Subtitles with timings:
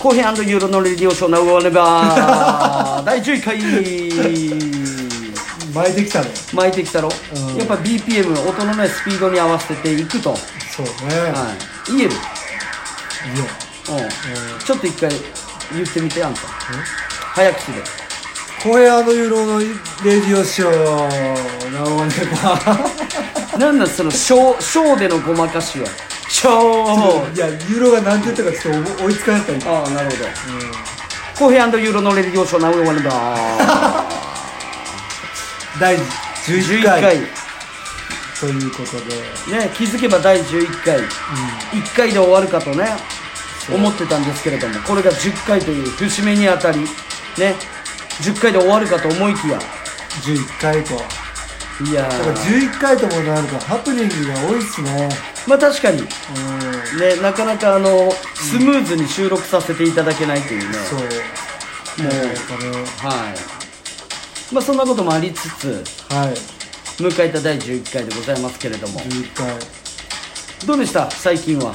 [0.00, 3.58] 後編ユーロのレディオショーナウワネバー第11回。
[5.74, 6.28] 巻いてきたね。
[6.54, 7.56] 巻いてきたろ、うん。
[7.56, 10.36] やっぱ BPM 音のねスピードに合わせていくと、は
[10.74, 10.92] そうね、
[11.90, 13.44] い、言える、い、いよ
[13.90, 14.64] うん。
[14.64, 15.10] ちょっと一回
[15.74, 16.40] 言ってみてあんた。
[17.34, 17.82] 早口で。
[18.64, 22.12] 後編ユーロのレディオショーなおね
[22.42, 22.58] ば
[23.58, 26.09] なんなんそのショーショーでのごまかしは？
[26.40, 29.70] ショーいやユーロが何て言ったかちょっと追いつかなかった。
[29.70, 30.24] ああなるほど。
[31.44, 36.00] 後編ユーロのレディオショーナウワネバー第11
[36.80, 37.02] 11回。
[37.02, 37.18] 回。
[38.40, 38.92] ということ
[39.50, 39.58] で。
[39.58, 42.86] ね気づけば第11回、1回で終わるかとね
[43.70, 46.80] 思ってたんですけれどもこれが10回という節目にあたり。
[46.80, 46.86] ね
[48.22, 49.58] 10回で終わるかと思いきや。
[50.22, 50.94] 11回と。
[51.84, 55.08] いやだからー11回ともなるとハプニングが多いっすね
[55.46, 56.00] まあ確かに。
[56.00, 56.06] うん。
[57.00, 60.98] ねなかなかあのスムーズに収録させていただけないというね、そう。
[61.00, 61.08] もう。
[63.06, 64.54] はい。
[64.54, 66.34] まあそんなこともありつつはい。
[67.02, 69.00] 迎えた第11回でございますけれども。
[69.00, 69.46] 11回。
[70.66, 71.10] どうでした？
[71.10, 71.74] 最近は。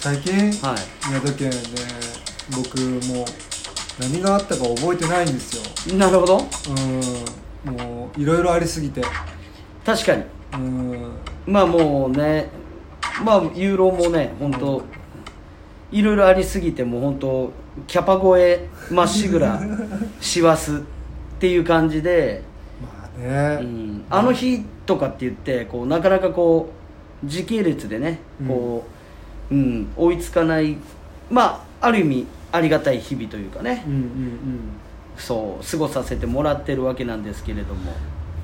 [0.00, 0.34] 最近？
[0.60, 1.08] はい。
[1.08, 1.56] 宮崎県ね
[2.50, 3.26] 僕もう
[4.00, 5.56] 何があったか覚えてないんです
[5.88, 5.96] よ。
[5.96, 6.38] なるほど。
[7.66, 7.72] うん。
[7.72, 9.02] もういろいろありすぎて。
[9.84, 10.24] 確かに。
[10.54, 11.12] うん。
[11.46, 12.48] まあもうね
[13.24, 14.82] まあユーロもね本当
[15.92, 17.52] いろいろありすぎてもう本当
[17.86, 19.60] キャパ超えまっしぐら
[20.20, 20.74] 師走っ
[21.38, 22.42] ていう感じで、
[22.82, 26.70] まあね、うん、あの日とかって言ってこうなかなかこ
[27.22, 28.84] う時系列でねこ
[29.50, 30.76] う、うん追いつかない
[31.30, 33.84] まあある意味ありがたい日々というかね。
[33.86, 34.60] うんうんうん。
[35.16, 37.92] そう過ごさせてもらってるわけなんですけれども。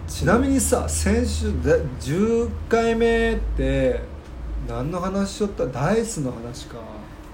[0.06, 4.00] ちなみにさ先週で10回目って
[4.68, 5.66] 何の話しよった？
[5.66, 6.76] ダイスの話か。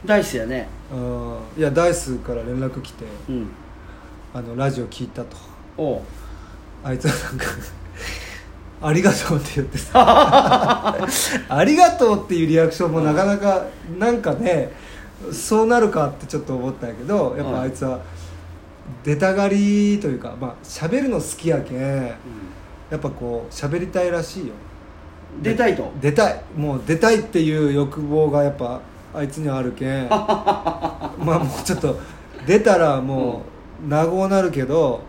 [0.04, 0.68] ダイスやね。
[0.92, 1.38] うん。
[1.58, 3.48] いやダイスから連絡来てうん。
[4.34, 5.36] あのラジオ聞いたと。
[5.76, 6.00] おう。
[6.84, 7.44] あいつはなんか
[8.80, 9.90] 「ありがとう」って言ってさ
[11.48, 13.64] 「ありがとう」っていうリアクションもなかなか
[13.98, 14.70] なんかね
[15.32, 17.98] そうなるかってちょっと思ったんやけどやっぱあいつは
[19.02, 22.06] 出たがりというかまあ喋るの好きやけん。
[22.90, 24.54] やっぱこう喋りたいらしいよ
[25.42, 25.90] 出たいと。
[26.00, 26.40] 出たい。
[26.56, 28.80] もう出たいっていう欲望がやっぱ
[29.14, 30.08] あいつにはあるけん。
[30.10, 31.96] まあもうちょっと
[32.46, 33.42] 出たらも
[33.84, 35.00] う名護なるけど、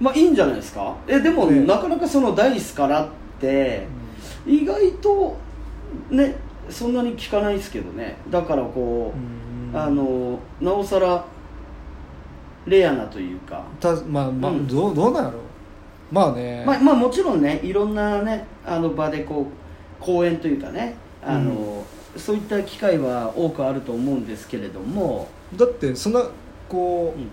[0.00, 0.94] まあいいんじゃないですか？
[1.06, 1.60] えでも、ね。
[1.66, 3.08] なかなかそのダイスからっ
[3.40, 3.86] て
[4.46, 5.36] 意外と
[6.10, 6.36] ね
[6.68, 8.16] そんなに聞かないですけどね。
[8.30, 9.80] だからこう、うん。
[9.80, 11.24] あのなおさら
[12.66, 14.66] レアなというか、たまあまあ、うん。
[14.66, 15.38] どうどうなんやろ。
[15.38, 15.42] う
[16.12, 19.63] まあね、まあ、まあもちろんねいろんなねあの場でこう
[20.04, 20.94] 講演というかね
[21.24, 21.84] あの、
[22.16, 26.22] そういった機会は多くあると思うんですけれども、だってそんな
[26.68, 27.28] こう、うん。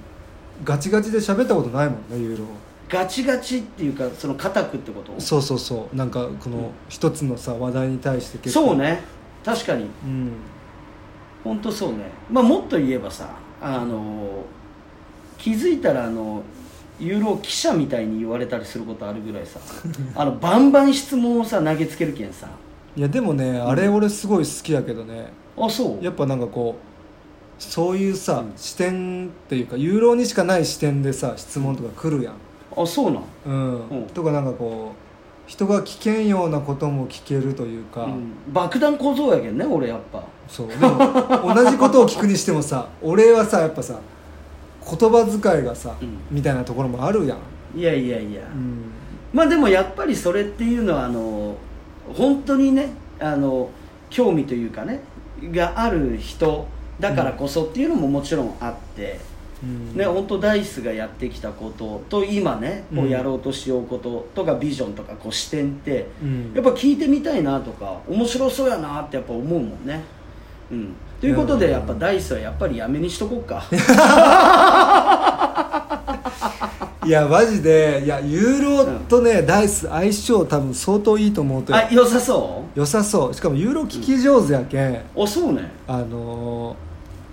[0.63, 2.45] ガチガチで喋ったことないもんねユーロ
[2.87, 5.19] ガチガチっていうかその固くってこと？
[5.19, 5.95] そうそうそう。
[5.95, 8.67] なんかこの一つのさ話題に対して結構。
[8.67, 9.01] そうね。
[9.43, 9.85] 確かに。
[9.85, 10.31] うん。
[11.43, 12.11] 本当そうね。
[12.29, 14.43] まあもっと言えばさあの
[15.39, 16.43] 気づいたらあの
[17.01, 19.59] ユーロ記者みたいに言われたりすることあるぐらいさ。
[20.15, 22.47] あのバンバン質問をさ投げつけるけんさ。
[22.95, 25.31] いやでもねあれ俺すごい好きやけどね。
[25.57, 26.03] あそう？
[26.03, 28.53] やっぱなんかこうそういうさ、うん。
[28.55, 32.33] 視点っていうかユーロにしかない視点でさ質問とか来るやん。
[32.75, 34.07] あそうなん、うん、うん。
[34.13, 40.23] とかなんかこう人が聞けんようなことも聞けるというか、うん、爆弾小僧やけんね俺やっぱ。
[40.47, 40.67] そう。
[40.67, 43.99] でも同じことを聞くにしてもさ俺はさやっぱさ
[44.83, 46.17] 言葉遣いがさ、うん。
[46.29, 48.91] みたいなところもあるやん、いやいやいや、うん、
[49.33, 51.55] まあでもやっぱりそれっていうのはあの
[52.13, 52.89] 本当にね
[53.19, 53.69] あの
[54.09, 55.01] 興味というかね
[55.43, 56.67] がある人
[56.99, 59.19] だからこそっていうのももちろんあって、
[59.63, 59.95] うん。
[59.95, 66.53] ね本当ダイスがやってきたことと今ねこううんやろうとしようこととかビジョンとかこう視点ってうん。
[66.53, 70.03] やっぱ聞いてみたいなとか面白そうやなってやっぱ思うもんね
[70.71, 70.95] うん。
[71.19, 73.63] ということでいややっぱダイスはやっぱりやめにしとこうか。
[77.05, 78.01] いやマジで。
[78.05, 83.33] いやユーロとね、ダイス相性多分相当いいと思うとよあ良さそ良さそう。
[83.33, 85.71] しかもユーロ聞き上手やけん、うおそうね。
[85.87, 86.75] あのー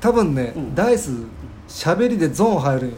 [0.01, 0.75] 多分ね、うん。
[0.75, 1.11] ダイス
[1.69, 2.97] 喋りでゾーン入るんよ。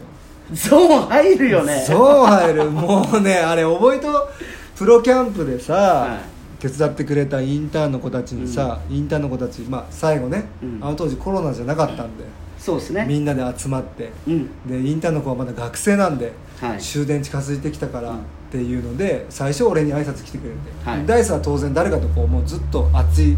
[0.53, 1.83] ゾーン入るよね。
[1.87, 2.69] ゾーン入る。
[2.69, 4.29] もうねあれ覚えと
[4.77, 6.30] プロキャンプでさ、はい
[6.61, 10.77] 手伝ってくれたインターンの子たちにさ、インターンの子たち、まあ、最後ね、うん。
[10.79, 12.23] あの当時コロナじゃなかったんで、
[12.59, 13.05] そうですね。
[13.07, 14.67] みんなで集まってうん。
[14.67, 16.79] でインターンの子はまだ学生なんで、はい。
[16.79, 18.17] 終電近づいてきたからうん。
[18.17, 18.21] っ
[18.51, 20.57] ていうので最初俺に挨拶来てくれて、
[20.89, 21.05] はい。
[21.07, 23.33] ダイスは当然誰かとこうもうずっと熱い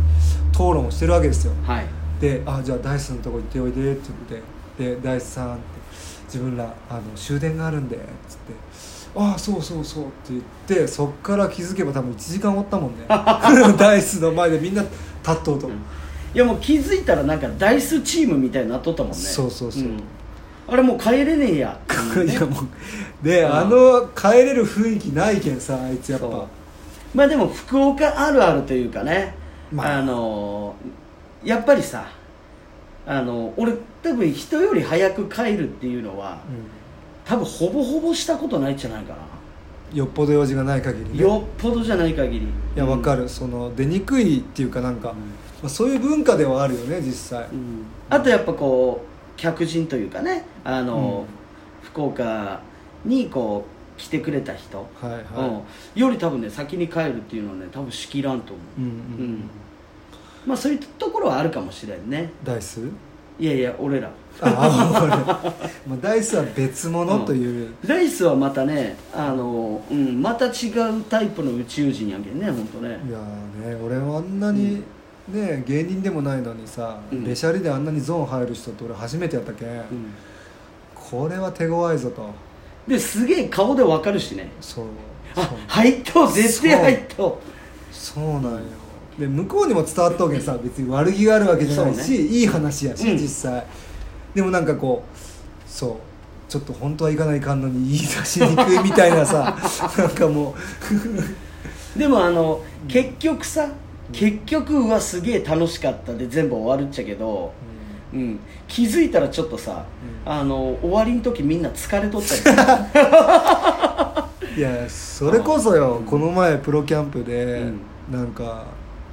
[0.52, 1.54] 討論をしてるわけですよ。
[1.64, 1.86] はい。
[2.20, 4.42] で「あじゃあダイスのとこ行っておいで」って言っ
[4.88, 5.62] てで大地さんって
[6.26, 8.54] 自分らあの終電があるんでっつって
[9.16, 13.06] ああそうそうそうって言ってそっから気づけば多分1時間おったもんね。
[13.78, 14.92] ダイスの前でみんな立
[15.32, 15.72] っとうと、い
[16.34, 19.18] やもう気づいたらなんかダイスチームみたいになっとったもんね。
[19.18, 20.02] そうそうそうん。
[20.68, 21.80] あれもう帰れねえや
[22.16, 22.32] いうね。
[22.34, 23.54] いやもうで、うん。
[23.54, 26.46] あの帰れる雰囲気ないけんさあいつやっぱ。
[27.14, 29.36] まあでも福岡あるあるというかね、
[29.72, 30.00] まあ。
[30.00, 30.76] あの
[31.44, 32.06] やっぱりさ
[33.06, 36.40] あの俺多分人より早く帰るっていうのは
[37.34, 39.20] 多分ほぼほぼしたことないんじゃないかな、
[39.92, 41.20] うん、よっぽど用事がない限りね。
[41.20, 42.46] よっぽどじゃない限り。
[42.46, 45.14] いいやわかる、その出にくいっていうかなんか、
[45.62, 47.86] まあ、そういう文化ではあるよね実際、うん。
[48.08, 51.26] あとやっぱこう客人というかねあの、
[51.82, 52.62] 福岡
[53.04, 53.66] にこ
[53.98, 55.24] う来てくれた人、はいはい、
[55.96, 58.92] うん、より多分ね先に帰るっていうのはね多分しきらんと思う、うんうん。
[58.92, 58.94] う
[59.30, 59.50] ん。
[60.46, 62.32] まあそういうところはあるかもしれんね。
[62.44, 62.82] ダイス？
[63.40, 65.10] いやいや俺らああ俺
[65.88, 70.70] まあダイスは別物という、ダイスはまたねあの、うん、また違
[71.00, 72.90] うタイプの宇宙人やけんね本当ね。
[73.08, 77.24] いやーね俺はあんなに、ね芸人でもないのにさ、うん。
[77.24, 79.86] べしゃりであんなにゾーン入る人って俺初めてやったけん、うん。
[80.94, 82.30] これは手強いぞと。
[82.86, 84.52] ですげえ顔でわかるしね。
[84.60, 84.86] そう。
[85.38, 87.42] あ入っとう絶対入っと
[87.90, 88.24] そう。
[88.34, 88.60] なんよ。
[89.18, 93.18] で向こうにも伝わっとうけんさ別に悪気があるわけじゃないし、そういい話やし、うん。
[93.18, 93.66] 実際
[94.34, 95.18] でもなんかこう
[95.70, 99.58] そうちょっと本当は行かないかんのに言い出しにくいみたいなさ
[99.98, 100.56] なんかも
[101.96, 102.00] う。
[102.00, 103.70] でもあの結局さ
[104.12, 107.54] 結局はすげえ楽しかったで全部終わるっちゃけど、
[108.14, 109.86] う、うん、気づいたらちょっとさ、
[110.26, 110.32] うん。
[110.32, 112.36] あの終わりの時みんな疲れとった
[114.56, 117.80] り いやそれこそよこの前プロキャンプで、うん。
[118.12, 118.66] なんか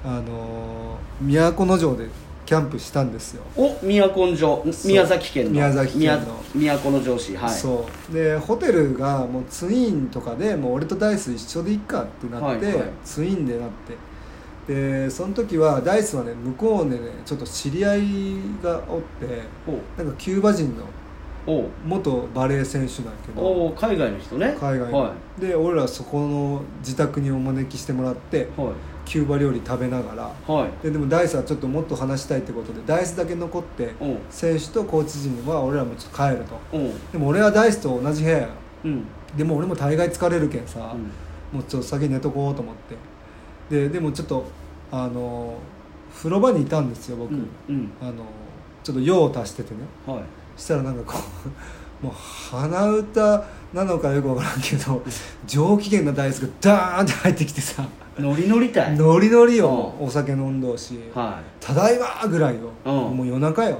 [0.04, 2.08] あのー都城で
[2.50, 5.50] キャンプしたんですよ、お都城宮崎県の。
[5.52, 6.34] 宮崎県の。
[6.52, 7.50] 宮都城市はい。
[7.52, 8.12] そう。
[8.12, 12.90] でホテルがもうツインとかでもう俺とダイス一緒でいっかってなって、はいはい。
[13.04, 13.68] ツインでなっ
[14.66, 14.74] て。
[14.74, 18.00] でその時はダイスはね向こうでねちょっと知り合い
[18.60, 20.02] がおってお。
[20.02, 20.86] なんかキューバ人の
[21.46, 21.68] お。
[21.86, 23.42] 元バレー選手なんやけど。
[23.42, 24.56] お海外の人ね。
[24.58, 28.72] 海外はの、で俺らそこの自宅にお招きしてもらっていはい
[29.10, 30.54] キューバ料理食べながら。
[30.54, 30.70] はい。
[30.84, 33.92] ででもダイスはちょっともっと話したいってことでダイスだけ残って
[34.30, 36.78] 選手とコーチ陣は俺らもちょっと帰ると。
[37.10, 38.48] でも俺はダイスと同じ部屋や
[38.84, 39.04] うん。
[39.36, 41.58] でも俺も大概疲れるけんさ、うん。
[41.58, 42.74] もうちょっと先寝とこうと思っ
[43.68, 43.78] て。
[43.78, 44.44] ででもちょっと
[44.92, 45.58] あの
[46.16, 47.48] 風呂場にいたんですよ僕、うん。
[47.68, 47.90] うん。
[48.00, 48.12] あの
[48.84, 49.80] ちょっと用を足しててね。
[50.06, 50.22] はい。
[50.56, 51.18] したらなんかこ
[52.00, 55.02] う もう鼻歌なのかよくわからんけど
[55.48, 57.84] 上機嫌なダイスがダーンって入ってきてさ
[58.20, 58.96] ノリノリたい。
[58.96, 60.98] ノリノリようんお酒飲んどうし。
[61.14, 62.70] は「ただいま!」ぐらいよ。
[62.84, 63.16] うん。
[63.16, 63.78] もう夜中よ。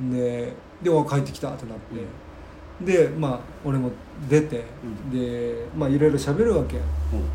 [0.00, 0.52] で
[0.82, 3.90] でお帰ってきたってなって、でまあ俺も
[4.28, 5.10] 出て、うん。
[5.10, 6.78] でまあいろいろ喋るわけ。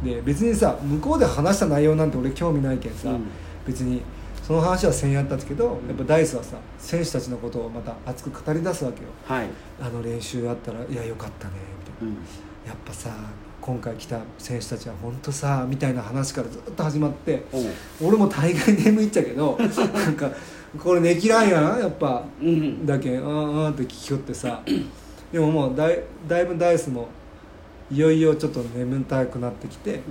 [0.03, 3.27] で別にさ向こうで話した内容なんて俺興味ないけんさ、うん。
[3.65, 4.01] 別に
[4.43, 9.09] その話はせんやったんですけど、やっぱダイスはさ選手たちのことをまた熱く語り出すわけよ。
[9.25, 9.47] はい。
[9.81, 12.11] あの練習あったらいやよかったねみたいな。
[12.11, 12.17] うん。
[12.67, 13.09] やっぱさ
[13.61, 17.43] 今回来た選手たちは本当さみたいな話からずっと始まって
[18.03, 19.57] 俺も大概眠いっちゃけど
[19.93, 20.31] なんか
[20.79, 22.23] これ寝きらんやんやっぱ。
[22.41, 24.61] うんだけんうんうんって聞きよってさ。
[25.31, 27.07] でももうだいだいぶダイスも
[27.91, 29.99] いよいよちょっと眠たくなってきて、うん。
[29.99, 30.01] っ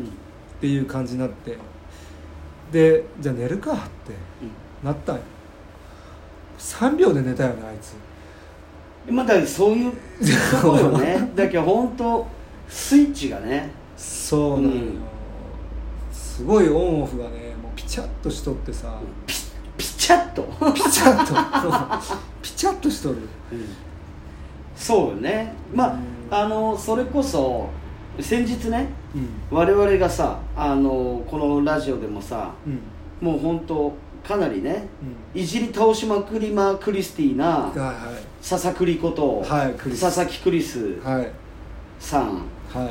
[0.60, 1.56] ていう感じになって。
[2.70, 3.80] でじゃあ寝るかって
[4.84, 5.22] なったんよ。
[6.58, 7.94] 3秒で寝たよねあいつ。
[9.08, 9.92] うんまあだそういう
[10.62, 11.32] とこよね。
[11.34, 12.26] だけど本当
[12.70, 13.70] スイッチがね。
[13.96, 14.98] そうなのよ、うん。
[16.12, 18.98] すごいオンオフがねもうピチャッとしとってさ。
[19.26, 19.34] ピ
[19.76, 20.44] ピチャッと。
[20.72, 22.14] ピチャッと。
[22.40, 23.16] ピチャッとしとる
[24.76, 25.52] そうよね。
[25.74, 26.34] まうん。
[26.34, 27.68] ああのそれこそ
[28.20, 29.56] 先日ねうん。
[29.56, 32.80] 我々がさあのこのラジオでもさうん。
[33.20, 33.92] もう本当
[34.26, 34.86] かなりね
[35.34, 35.40] うん。
[35.40, 37.94] いじり倒しまくりまクリスティなはいは
[38.48, 40.96] 佐々栗こと、はい佐々木クリス
[41.98, 42.90] さんは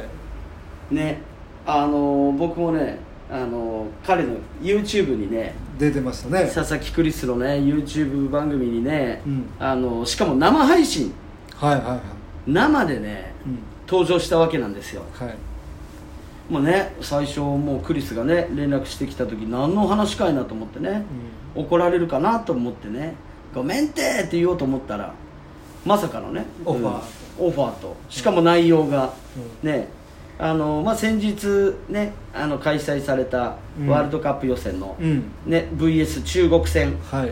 [0.92, 0.96] い。
[0.96, 1.22] ね
[1.66, 3.00] あの僕もね
[3.32, 6.52] あの彼の YouTube にね出てましたね。
[6.54, 9.46] 佐々木クリスのね YouTube 番組にね、うん。
[9.60, 11.14] あのしかも生配信。
[11.56, 12.00] はいはいはい。
[12.48, 13.60] 生でねうん。
[13.88, 15.04] 登場したわけなんですよ。
[15.14, 15.36] はい。
[16.52, 21.04] もうね最初もうクリスがね連絡してきた時何の話かいなと思ってね、
[21.54, 23.14] 怒られるかなと思ってね
[23.54, 25.14] 「ごめんて!」って言おうと思ったら
[25.86, 26.94] まさかのねオファー。
[26.96, 27.02] うん
[27.40, 27.96] オファーと。
[28.10, 29.14] しかも内容が、
[29.64, 29.88] うね。
[30.40, 33.88] あの、まあ、先日ねあの開催されたうん。
[33.88, 35.24] ワールドカップ予選の、うん。
[35.46, 36.98] ね VS 中国戦。
[37.12, 37.32] はい。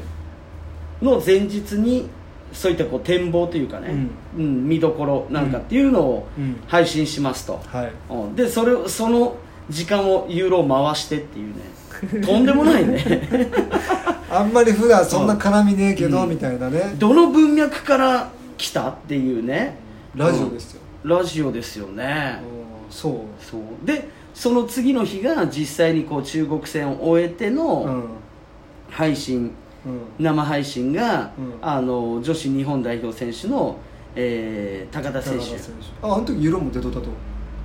[1.04, 2.10] の前日に
[2.52, 3.94] そういったこう展望というかね、
[4.38, 4.68] うん。
[4.68, 6.62] 見どころなんかっていうのをうん。
[6.68, 7.92] 配信しますと、はい。
[8.10, 8.36] うん。
[8.36, 9.38] でそれをその
[9.70, 11.62] 時間をユーロを回してっていうね。
[12.28, 13.02] とんでもないね。
[14.30, 16.30] あんまり普段そんな絡みねえけど、うん。
[16.30, 16.94] みたいなね。
[16.98, 19.87] どの文脈から来たっていうね
[20.17, 23.13] ラジオですよ、ラジオですよね、うんそう。
[23.43, 23.62] そう。
[23.86, 28.03] でその次の日が実際にこう中国戦を終えてうのん。
[28.89, 29.51] 配信、
[29.86, 30.24] うん。
[30.24, 31.53] 生配信が、うん。
[31.62, 33.77] あの女子日本代表選手の、
[34.15, 35.45] えー高田選手。
[36.01, 37.07] ああの時ユーロも出とったと。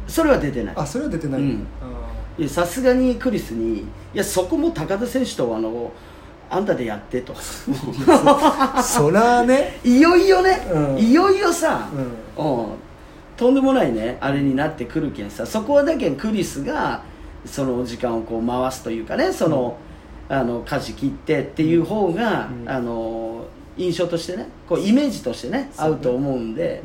[0.07, 0.75] それは出てない。
[0.77, 1.67] あそれは出てない、うん。
[1.81, 5.93] あいやさすがにクリスにいやそこも高田選手とあの
[6.53, 7.33] あんたでやってと。
[7.33, 9.79] ー そらね。
[9.83, 10.99] いよいよね、うん。
[10.99, 11.89] いよいよさ、
[12.37, 12.43] うう。
[12.43, 12.67] ん
[13.39, 14.19] とんでもないね。
[14.21, 15.47] あれになってくるけんさ。
[15.47, 17.01] そこはだけんクリスが
[17.47, 19.33] その時間をこう回すというかね。
[19.33, 19.77] その、
[20.29, 22.69] あの舵切ってっていう方が、うん。
[22.71, 23.47] あの
[23.79, 24.47] 印象としてね。
[24.69, 26.83] こうイメージとしてね合うと思うんで、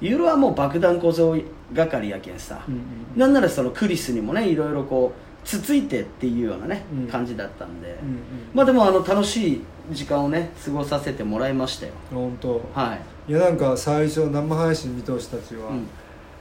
[0.00, 0.08] うん。
[0.08, 1.36] ユーロはもう爆弾小僧
[1.74, 2.80] 係やけんさ、うんうん。
[3.16, 7.08] なんならそのクリスにもねいろいろこうつついてっていうようなね、うん。
[7.08, 8.18] 感じだったんで、うん
[8.54, 11.92] まあでもあの楽しい時間をね過ごさせてもらいましたよ。
[12.12, 12.60] 本当。
[12.74, 12.94] は
[13.28, 13.30] い。
[13.30, 15.86] いやなんか最初生配信見通したちは、うん。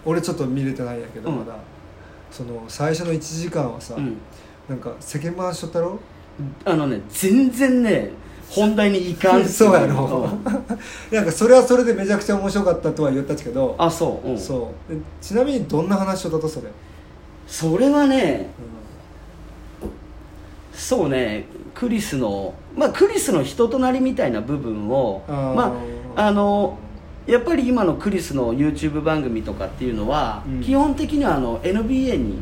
[0.05, 1.37] 俺ちょっと見れてないんやけどうん。
[1.39, 1.55] まだ、
[2.31, 4.17] その最初の1時間はさ、うん。
[4.67, 5.99] なんか世間回しとったろ？
[6.65, 8.11] あのね全然ね
[8.49, 10.05] 本題にいかん そうやろ。
[10.05, 10.43] うん。
[11.15, 14.93] なんかそれはそれでめちゃくちゃ面白かったとは言ったけどあそう、うん、そう。
[14.93, 16.67] でちなみにどんな話をだとそれ、
[17.47, 18.78] それはねう
[20.79, 21.45] そうね
[21.75, 25.75] クリスのまあクリスの人となりみたいな部分をま
[26.15, 26.77] ああの
[27.27, 30.63] やっぱり今のクリスの YouTube 番組とかっていうのは、うん。
[30.63, 32.39] 基本的にはあの NBA に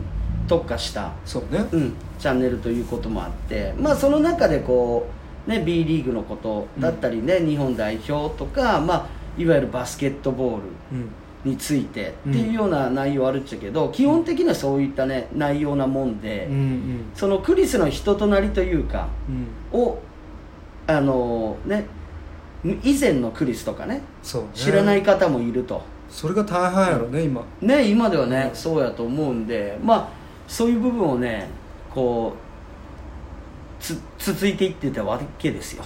[0.47, 1.65] 特化した、そうね。
[1.73, 5.07] うん、チャンネルということもあって、まあ、その中でこ
[5.45, 10.63] う、ね、B リーグのことだったりね、日本代表とか、まあ、いわゆるバスケットボール
[10.93, 11.09] うん
[11.47, 16.47] についてっていうような内容あるっちゃけど、基本的にはそういったね内容なもんで、
[17.15, 19.07] そのクリスの人となりというか
[19.73, 19.79] うん。
[19.79, 19.99] を
[20.85, 21.85] あのね
[22.83, 24.01] 以前のクリスとかね。
[24.53, 27.43] 知らない方もいると、それが大半やろね今。
[27.61, 30.09] ね今ではね、そうやと思うんでまあ
[30.47, 31.49] そういう部分をね
[31.93, 32.46] こう
[33.79, 35.83] つ続いていってたわけですよ。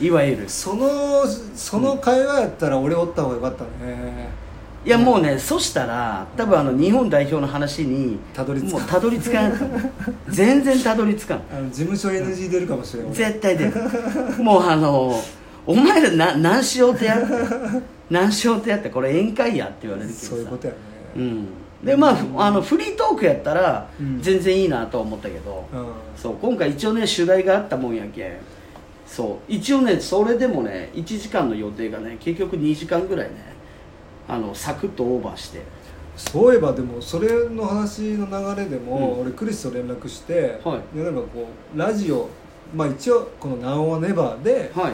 [0.00, 0.48] いわゆる。
[0.48, 4.28] そのその会話やったら俺おった方がよかったね。
[4.84, 8.80] いやもうねそしたら多分あの日本代表の話にたどり着かん。
[8.80, 9.92] もうたどり着かん。
[10.28, 11.42] 全然たどり着かん。
[11.52, 13.72] あの事務所 NG 出るかもしれない絶対出る。
[14.42, 15.20] もうあの
[15.66, 17.26] お前らな何しようってやって
[18.10, 20.26] 何しようってやってこれ宴会やって言われるけどさ。
[20.28, 20.78] そういうことやね。
[21.16, 21.48] うん
[21.84, 24.20] でまあふあのフリートークやったらうん。
[24.20, 25.86] 全然いいなとは思ったけど、うん。
[26.16, 28.32] そう今回一応ね取材があったもんやけん。
[29.06, 33.54] そう一応ねそれでもね1時間の予定がね結局2時間ぐらいね
[34.26, 35.62] あのサクッとオーバーして。
[36.16, 39.20] そういえばでもそれの話の流れでも、うん。
[39.22, 40.96] 俺クリスと連絡して、はい。
[40.96, 42.28] でなんかこうラジオ
[42.74, 44.92] まあ一応この「ナオはネバーで」はい。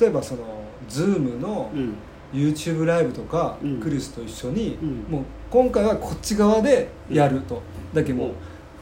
[0.00, 0.44] 例えばその
[0.88, 1.94] Zoom のうん
[2.32, 3.80] YouTube ライブとか、うん。
[3.80, 4.88] クリスと一緒に、うん。
[5.08, 7.60] もう今回はこっち側でやると、
[7.92, 8.32] だけども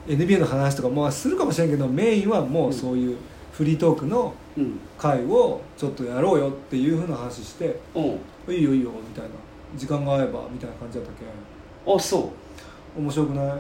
[0.07, 3.17] う NBA の話とかまあするかもしれんけどメインはもうそういう
[3.53, 4.79] フリートークのうん。
[4.99, 8.05] 会をちょっとやろうよっていうふうな話してうん
[8.53, 9.31] 「いいよいいよ」みたいな
[9.77, 11.25] 時間が合えばみたいな感じだったけ？
[11.93, 12.33] んあそ
[12.99, 13.59] 面白くない？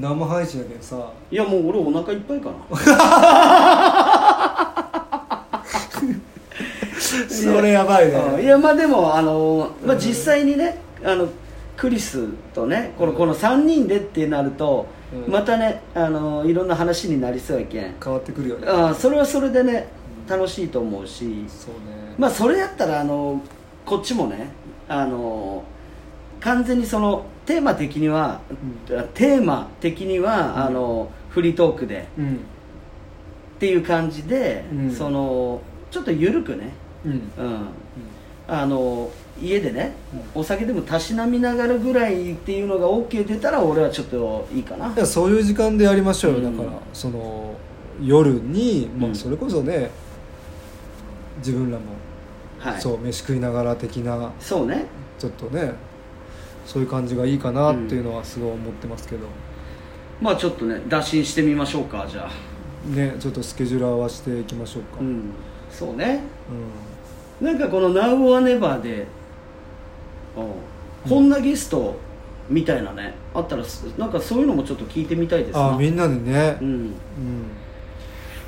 [0.00, 0.96] 生配信やけんさ。
[0.96, 2.56] ういやもう俺お腹いっぱいかな
[7.44, 8.14] それやばいね。
[8.14, 8.42] うん。
[8.42, 11.28] いやまあでもあの、まあ、実際にねあの
[11.76, 15.32] クリスとねこのこの3人でってなると、うん。
[15.32, 17.94] またねあのいろんな話になりそうやけん。
[18.02, 18.66] 変わってくるよね。
[18.68, 19.88] あそれはそれでね
[20.28, 21.44] 楽しいと思うし。
[21.48, 22.14] そうね。
[22.18, 23.40] まあそれやったらあの
[23.84, 24.48] こっちもね
[24.88, 25.64] あの
[26.40, 28.40] 完全にそのテーマ的には、
[29.14, 32.08] テーマ的には、あのフリートークで。
[32.18, 32.40] うん。
[33.56, 34.90] っていう感じで、うん。
[34.90, 36.72] そのちょっと緩くね
[37.06, 37.12] うん。
[37.12, 37.68] うん。
[38.48, 39.10] あの
[39.42, 39.92] 家でね、
[40.34, 44.92] お酒でもたしなみながらぐらいっていうのが OK 出たら俺はちょっといいかな。
[44.92, 46.56] いやそういう時間でやりましょうよ、うん。
[46.56, 47.54] だからその
[48.00, 49.14] 夜に、まあ、うん。
[49.16, 49.90] それこそね
[51.38, 51.84] 自分らも、
[52.60, 52.80] はい。
[52.80, 54.86] そう飯食いながら的なそうね。
[55.18, 55.72] ちょっとね
[56.64, 59.26] そういう感じがいいかなっていうのはすごい思ってますけど、
[60.20, 62.90] まあちょっとね打診してみましょうかじゃあ。
[62.90, 65.32] ねちょっとスケジュール合わせていきましょうか、うん。
[65.70, 66.22] そうね。
[66.48, 66.85] う
[67.40, 69.06] なんかこの「Now or Never で」
[71.08, 71.96] こんなゲスト
[72.48, 75.74] みたいなねあったらすなんかそういうのもちょっと聞いてみたいですな。
[75.74, 76.58] あみんなでね。
[76.60, 76.68] う、ん。
[76.68, 76.94] うん。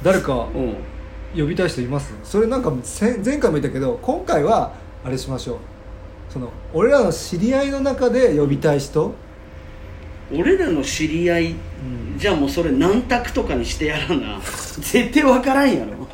[0.02, 0.76] 誰かうん。
[1.37, 2.14] 呼びたい人います？
[2.25, 4.73] それなんかせ前回も言ったけど今回は
[5.04, 5.57] あれしましょう。
[6.30, 9.14] その俺らの知り合いの中で呼びたい人、
[10.32, 11.54] 俺らの知り合い
[12.18, 14.40] じゃあもうそれ何択とかにしてやらな。
[14.80, 16.08] 絶対分からんやろ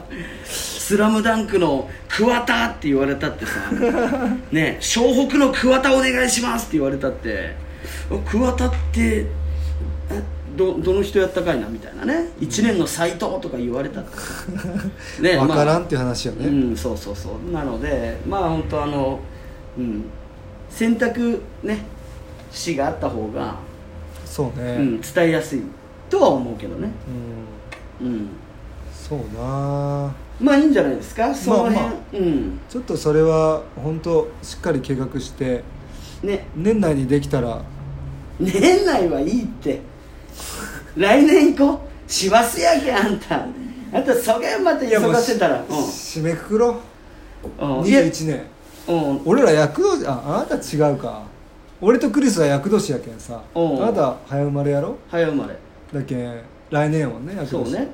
[0.44, 3.52] 「スラムダンクの桑田って言われたってさ。
[4.50, 7.54] ね湘北の桑田お願いしますって言われたって。
[8.30, 9.26] 桑田って
[10.10, 10.22] え
[10.56, 12.30] どどの人やったかいなみたいなね。
[12.40, 14.22] 1年の斎藤とか言われたってさ。
[15.20, 17.52] ね分からんまっていう話よね、あうんそうそうそう。
[17.52, 19.20] なのでまあ本当あの
[19.78, 20.04] うん。
[20.70, 21.84] 選択ね
[22.50, 23.54] 肢があった方が
[24.24, 24.76] そうね。
[24.76, 25.62] うん、伝えやすい
[26.08, 26.88] とは思うけどね、
[28.00, 28.06] うん。
[28.06, 28.28] うん、
[28.92, 30.12] そうな。
[30.40, 31.34] まあいいんじゃないですか？
[31.34, 31.88] その辺、まあ。
[31.88, 32.60] まうん。
[32.68, 35.62] ちょっとそれは本当しっかり計画して
[36.22, 36.46] ね。
[36.56, 37.62] 年内にできたら。
[38.38, 39.80] 年内はいいって。
[40.96, 42.10] 来年行こう。
[42.10, 43.46] 師走やけあんた。
[43.92, 45.64] あんたそげんまた忙せたら。
[45.66, 46.76] 締めくくろ
[47.60, 47.64] う。
[47.64, 47.80] うん。
[47.80, 48.42] うんいや21年。
[48.88, 49.22] うん。
[49.24, 51.22] 俺ら役年ああなた違うか
[51.80, 54.96] 俺とクリスは役年やけんさあうんなた早生まれやろ？
[55.10, 55.56] 早生まれ。
[55.92, 57.46] だけん来年はね役年。
[57.48, 57.88] そうね。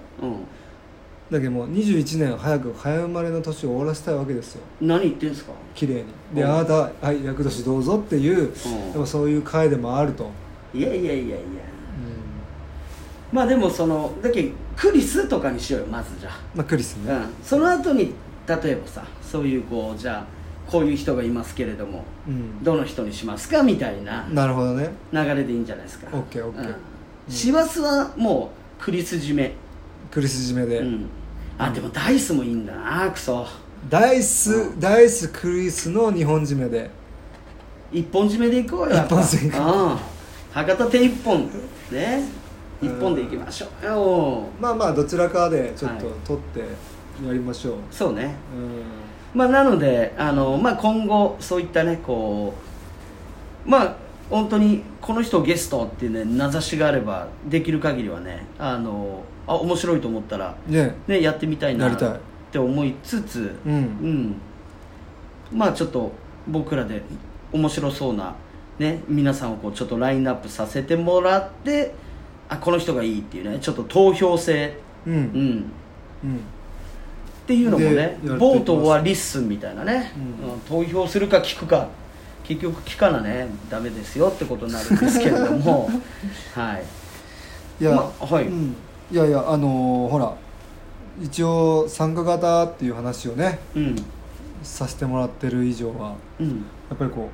[1.30, 4.62] だけどもう21年早く早生まれの年を終わらせたいわけですよ。
[4.80, 5.52] うん何言ってんすか？
[5.74, 6.04] 綺麗に。
[6.34, 6.50] でうん。
[6.50, 8.92] あなたはい役年どうぞっていううん。
[8.92, 10.30] でもそういう会でもあると、
[10.74, 11.36] いやいやいやいや。
[13.32, 16.38] まあでもそのだけクリスとかにしようよまずじゃあ。
[16.54, 18.14] まあクリスね、うん、その後に
[18.46, 20.26] 例えばさそういうこうじゃあ
[20.66, 22.62] こういう人がいますけれどもうん。
[22.62, 24.90] どの人にしますかみたいななるほどね。
[25.12, 26.08] 流れでいいんじゃないですか。
[26.12, 26.68] オッケーオッケー。
[26.68, 26.76] うん。
[27.28, 29.52] 師走はもうクリス締め、
[30.10, 31.06] クリス締めで、うん、
[31.58, 33.46] あでもダイスもいいんだなクソ。
[33.88, 36.90] ダイス、うダイスクリスの日本締めで。
[37.92, 39.94] 一本締めでいこうよ一本締めう。
[39.94, 39.98] ん。
[40.52, 41.48] 博多店一本。
[41.92, 42.22] ね。
[42.82, 44.42] 一本でいきましょうよ。
[44.60, 46.14] まあまあどちらかでちょっとはい。
[46.24, 46.60] 取って
[47.26, 48.34] やりましょう、そうね。
[48.54, 49.05] う
[49.36, 52.54] まあ、なのであの、まあ、今後そういったねこ
[53.66, 53.96] うまあ
[54.30, 60.94] 本当にこの人ゲストっていうね名指しがあればできる限りはねあのあ面白いと思ったら、んね。
[61.06, 62.18] ね、やってみたいなっ
[62.50, 63.72] て思いつつ、うん。
[63.74, 64.36] うん。
[65.52, 66.10] まあちょっと
[66.48, 67.02] 僕らで
[67.52, 68.34] 面白そうな、
[68.78, 71.94] ね、皆さんをこうちょっとラインナップさせてもらって
[72.48, 75.14] あこの人がいいっていうねちょっと投票制、うん。
[75.14, 75.70] うん、
[76.24, 76.40] うん
[77.46, 80.50] っていうのもね vote or listen みたいなね、うん。
[80.50, 81.88] うん投票するか聞くか
[82.42, 85.88] 結局聞かなねダメですよってことになるんですけれども。
[86.54, 86.82] はい。
[87.80, 88.46] いや、まあはい。
[88.46, 88.74] うん、
[89.12, 90.32] いやいやあのーほら
[91.22, 93.96] 一応参加型っていう話をねうん。
[94.64, 96.48] させてもらってる以上はうん。
[96.48, 97.28] やっぱりこ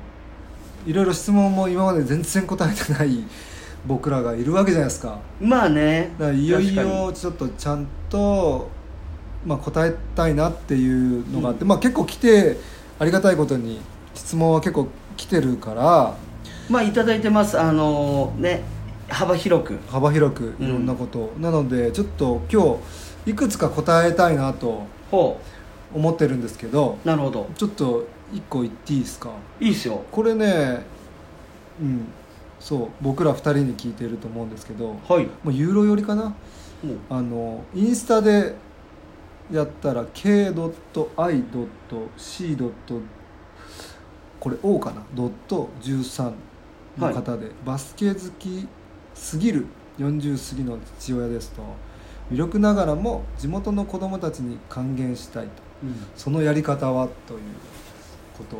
[0.85, 3.23] ういろいろ質問も今まで全然答えてない
[3.87, 5.17] 僕らがいるわけじゃないですか。
[5.41, 6.11] まあね。
[6.35, 8.69] いよいよちょっとちゃんと、
[9.45, 10.87] まあ、答えたいなってい
[11.21, 12.57] うのがあって、まあ、結構来て
[12.99, 13.81] ありがたいことに
[14.13, 16.15] 質問は結構来てるから。
[16.69, 18.63] にまあいただいてますあのね
[19.09, 19.77] 幅広く。
[19.89, 21.19] 幅広くいろんなこと。
[21.19, 22.79] を、なのでちょっと今
[23.25, 25.39] 日いくつか答えたいなとほ
[25.93, 27.49] 思ってるんですけどうなるほど。
[27.57, 29.31] ちょっと1個言っていいですか？
[29.59, 30.03] いいっすよ。
[30.11, 30.85] これね
[31.81, 32.05] うん。
[32.59, 35.25] そう僕ら2人に聞いてると思うんですけどはい。
[35.43, 36.33] もうユーロ寄りかな？
[37.09, 38.55] あのインスタで
[39.53, 40.53] やったら K.I.C.
[44.39, 45.03] これ O かな？
[45.13, 46.33] ドット13
[46.97, 48.67] の方で、バスケ好き
[49.13, 49.67] すぎる
[49.99, 51.61] 40過ぎの父親ですと。
[52.31, 55.51] 魅力ながらも地元の子供たちに還元したいと。
[56.15, 57.07] そのやり方は？
[57.27, 57.39] という
[58.37, 58.57] こと。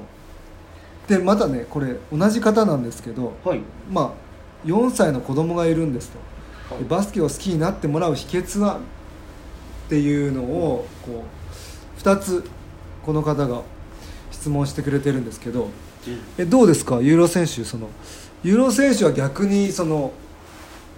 [1.08, 3.62] でまたねこれ同じ方なんですけどはい。
[3.90, 4.12] まあ
[4.68, 6.20] 4歳の子供がいるんですと。
[6.76, 6.84] はい。
[6.84, 8.80] でバスケを好きになってもらう秘訣は？
[9.86, 11.24] っていうのをこ
[11.98, 12.44] う2つ
[13.06, 13.62] この方が
[14.32, 15.70] 質問してくれてるんですけど
[16.38, 17.02] えどうですか？
[17.02, 17.90] ユーロ選手その
[18.44, 20.12] ユーロ選手は逆にその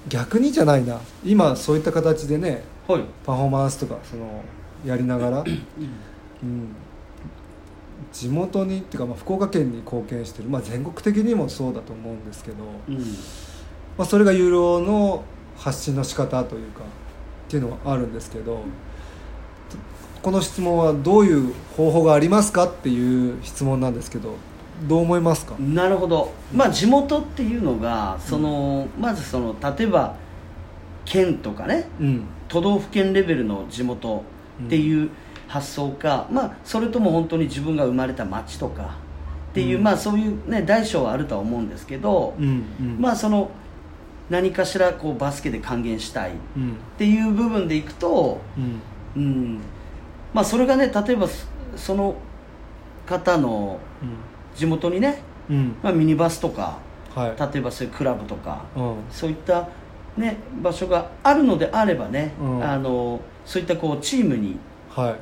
[0.07, 0.99] 逆にじゃないな。
[1.23, 3.03] 今そういった形でねはい。
[3.25, 4.43] パフォーマンスとかその
[4.85, 6.75] やりながら、うん、
[8.13, 12.97] 地元にっていうか、まあ、福岡県に貢献してる、まあ、全国的にもそうだと思うんですけど、うん。
[13.97, 15.23] まあ、それがユーロの
[15.57, 16.81] 発信の仕方というか
[17.47, 18.59] っていうのはあるんですけど
[20.21, 24.35] この質問はどういう方法がありますかっていう質問なんですけど
[24.87, 26.33] どう思いますか、なるほど。
[26.53, 30.17] まあ地元っていうのがその、まずその例えば
[31.05, 32.23] 県とかねうん。
[32.47, 34.23] 都道府県レベルの地元
[34.65, 35.09] っていう
[35.47, 38.97] 発想か、まあ、それとも本当に自分が生まれた町とか
[39.51, 39.83] っていう、うん。
[39.83, 42.97] まあ、そういう、ね、大小はあるとは思うんですけど、うんうん。
[42.99, 43.49] まあその
[44.29, 46.77] 何かしらこうバスケで還元したいっうん。
[46.97, 48.81] ていう部分でいくとうん。
[49.15, 49.59] うん。
[50.33, 52.15] まあそれがね例えばそその
[53.05, 53.79] 方の
[54.55, 55.55] 地元にね、うん。
[55.55, 56.79] うんまあ、ミニバスとか
[57.13, 57.53] はい。
[57.53, 58.95] 例えばそういうクラブとかうん。
[59.11, 59.69] そういった、
[60.17, 62.63] ね、場所があるのであればね、うん。
[62.63, 64.57] あのそういったこうチームに、
[64.89, 65.15] は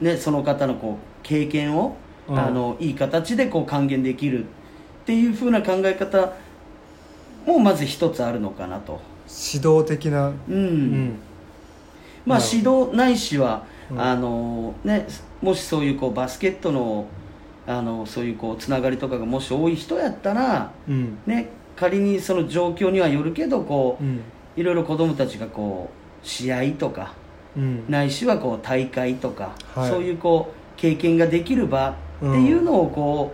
[0.00, 0.04] い。
[0.04, 1.96] ね、その方のこう経験を、
[2.28, 2.38] うん。
[2.38, 4.46] あのいい形でこう還元できるっ
[5.04, 6.32] ていうふうな考え方
[7.46, 9.00] もまず一つあるのかなと。
[9.54, 10.28] 指導的な。
[10.28, 10.54] うん。
[10.54, 11.18] うん。
[12.26, 14.00] まあ、指導ないしは、うん。
[14.00, 15.06] あのね、
[15.40, 17.06] もしそういうこうバスケットの
[17.64, 21.18] あのそういうこうつながりとかがもし多い人やったら、うん。
[21.26, 24.20] ね、仮にその状況にはよるけどこう、うん。
[24.56, 25.90] いろいろ子供たちがこ
[26.22, 27.14] う試合とか
[27.56, 27.84] うん。
[27.88, 29.90] ないしはこう大会とか、はい。
[29.90, 33.32] そういうこう経験ができる場っていうのをこ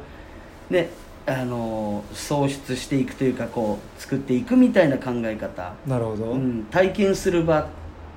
[0.71, 0.90] う、ね
[1.29, 7.67] あの創出していくというかこう作っていくみたいな考え方、なるほど、うん、体験する場っ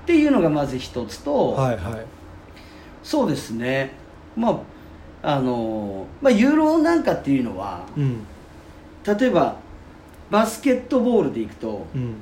[0.06, 2.06] ていうのがまず一つと、はいはい。
[3.04, 3.92] そうですね。
[4.36, 4.62] ま
[5.24, 8.24] ああの、まあ、ユーロなんかっていうのはうん。
[9.06, 9.58] 例えば
[10.30, 12.16] バスケットボールでいくとうん。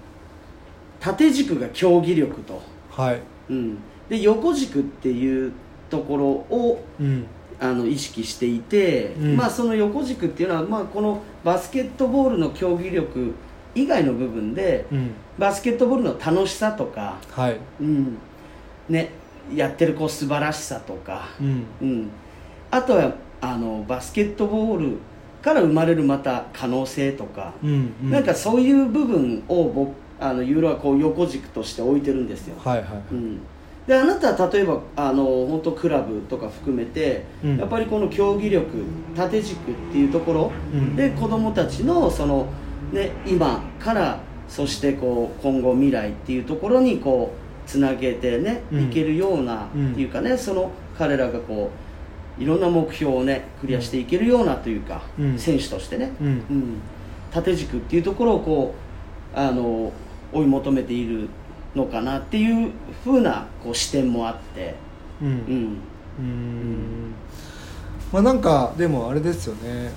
[1.00, 3.22] 縦軸が競技力と、はい。
[3.50, 3.78] うん、
[4.10, 5.54] で横軸っていう
[5.90, 7.28] ところをうん
[7.60, 9.36] あの意識していて、うん。
[9.36, 13.34] まあ、その横軸っていうのは、まあ、このバスケットボールの競技力
[13.76, 15.12] 以外の部分でうん。
[15.38, 17.58] バスケットボールの楽しさとか、はい。
[17.82, 18.18] うん。
[18.88, 19.12] ね、
[19.54, 21.66] やってるこう素晴らしさとか、うん。
[21.82, 22.10] うん、
[22.72, 24.98] あとはあのバスケットボール
[25.42, 28.12] から生まれるまた可能性とか、うんうん。
[28.12, 32.88] なんかそういう部分を僕あのユーロはこう横軸として置いてるんですよ、はいはい。
[33.12, 33.40] うん、
[33.90, 37.58] であなたは例えばあの本当クラブとか含めて、うん。
[37.58, 38.84] やっぱりこの競技力
[39.16, 40.96] 縦軸っていうところうん。
[40.96, 42.46] で子どもたちのその、
[42.94, 48.92] ね、今からそしてこう今後未来っていうところにこうつなげてね、うん。
[48.92, 49.92] いけるような、うん。
[49.94, 51.72] っていうかねその彼らがこ
[52.38, 55.40] ういろんな目標をねクリアしていけるようなというか、うん。
[55.40, 56.28] 選手としてね、うん。
[56.28, 56.64] うん。
[57.32, 58.76] 縦軸っていうところをこ
[59.36, 59.92] うあの
[60.32, 61.28] 追い求めている
[61.76, 62.72] のかなっていう
[63.04, 64.76] ふうなこう視点もあって、
[65.22, 65.32] ううん。
[65.32, 67.14] ん、うーん。
[68.12, 69.92] まあなんかでもあれですよね。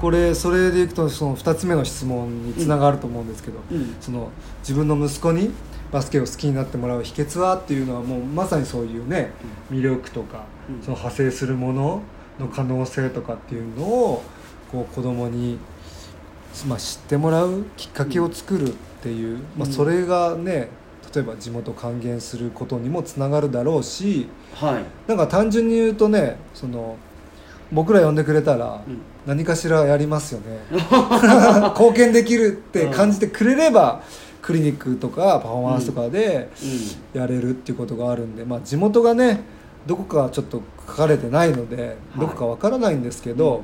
[0.00, 3.96] これそれでいくとその2つ目の質問につながると思うんですけど、うん。
[4.00, 4.30] その
[4.60, 5.50] 自分の息子に
[5.90, 9.30] バスケを好きになってもらう秘訣はっていうのはもうまさにそういうね
[9.70, 10.82] 魅力とか、うん。
[10.82, 12.02] その派生するもの
[12.38, 14.22] の可能性とかっていうのを
[14.70, 15.58] こう子供に
[16.68, 20.68] まあ、知ってもらうきっかけを作るっていう、まあ、それがね
[21.14, 26.96] 例えば地元を還元することにもつながるだろうしはい、なんか単純に言うとねその
[27.72, 28.98] 僕ら呼んでくれたらうん。
[29.26, 30.58] 何かしらやりますよね。
[31.72, 34.02] 貢献できるって感じてくれれば
[34.42, 36.50] クリニックとかパフォーマンスとかで
[37.14, 39.40] うやれるっていうことがあるんで、まあ、地元がね
[39.86, 42.20] どこかちょっと書かれてないのでい。
[42.20, 43.62] どこかわからないんですけど、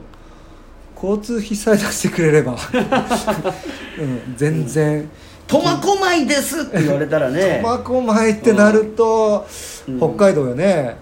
[1.02, 2.56] 交通費さえ出してくれれば、
[3.98, 5.00] うん、全然。
[5.02, 5.10] ん、
[5.50, 7.60] 苫小牧ですって言われたらね。
[7.62, 9.46] 苫小牧ってなると、
[9.88, 9.98] うん。
[9.98, 10.96] 北海道よね、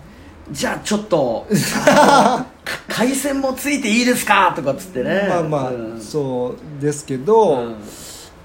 [0.51, 1.47] じゃあちょっと
[2.89, 4.53] 海鮮もついていいですか？
[4.57, 5.27] とかっつってね。
[5.29, 6.01] まあまあ、うん。
[6.01, 7.75] そうですけど、うん。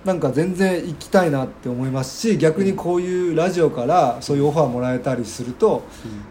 [0.04, 5.84] なんか全然行きたいなって思いますし逆にこういうラジオからそういうオファーもらえたりすると、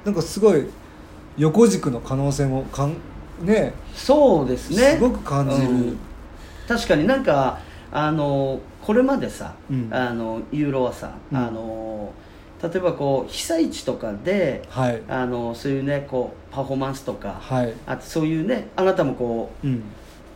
[0.04, 0.66] なんかすごい
[1.38, 2.96] 横軸の可能性もかん
[3.40, 3.72] ね。
[3.94, 4.96] そうですね。
[4.96, 5.68] すごく感じる。
[5.68, 5.98] うん。
[6.68, 9.88] 確かになんかあのこれまでさ、うん。
[9.90, 11.38] あのユーロはさ、うん。
[11.38, 12.12] あの
[12.62, 15.02] 例えばこう被災地とかではい。
[15.08, 17.72] あのそういうねこうパフォーマンスとか、はい。
[17.86, 19.82] あとそういうねあなたもこううん。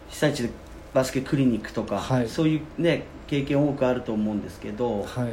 [0.08, 0.50] 被災地で
[0.94, 2.28] バスケクリニックとか、はい。
[2.28, 5.32] そういうね経験多くあると思うんですけど、はい。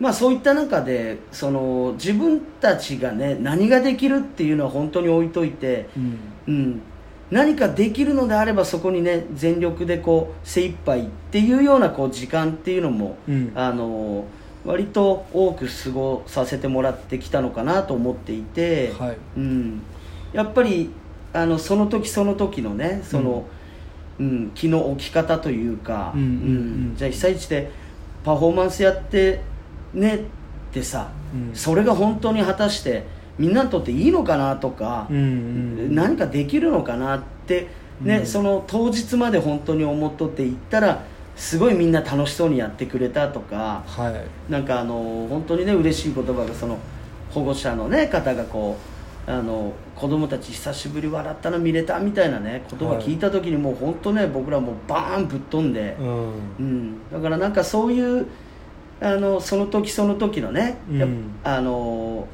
[0.00, 6.18] まあそういった中でその自分たちがね何ができるっていうのは本当に置いといて、うん。
[6.48, 6.82] うん、
[7.32, 13.52] 何かできるのであればそこにね全力でこう精一杯っていうようなこう時間っていうのも、うん。
[13.54, 14.26] あの
[14.66, 19.16] 割と多く過ごさせてもらってきたのかなと思っていて、はい。
[19.38, 19.82] うん、
[20.34, 20.90] やっぱり
[21.32, 23.46] あのその時その時のねその、
[24.20, 24.50] うん。
[24.54, 26.26] 気の置き方というか、うんうん。
[26.26, 26.30] う
[26.92, 26.96] ん。
[26.96, 27.70] じゃあ被災地で
[28.24, 29.40] パフォーマンスやって
[29.94, 30.20] ねっ
[30.70, 31.56] てさ、うん。
[31.56, 33.06] それが本当に果たして
[33.38, 37.68] みんなにとっていいのかなとか、うんうん何かできるのかなって、
[38.00, 38.26] ねうん。
[38.26, 41.02] その当日まで本当に思っとって行ったら
[41.36, 44.52] すごいみんな楽しそうにやってくれたとかはい。
[44.52, 46.78] なんかあの本当にね嬉しい言葉がその
[47.30, 48.76] 保護者の、ね、方がこ
[49.26, 56.32] うあの子供たち久しぶり笑ったの見れたみたいなね言葉聞いた時にもう本当ね僕らもうバーンぶっ飛んで、うん。
[56.58, 58.26] うん、だからなんかそういう
[59.00, 61.34] あのその時その時のね、うん。
[61.44, 62.26] あの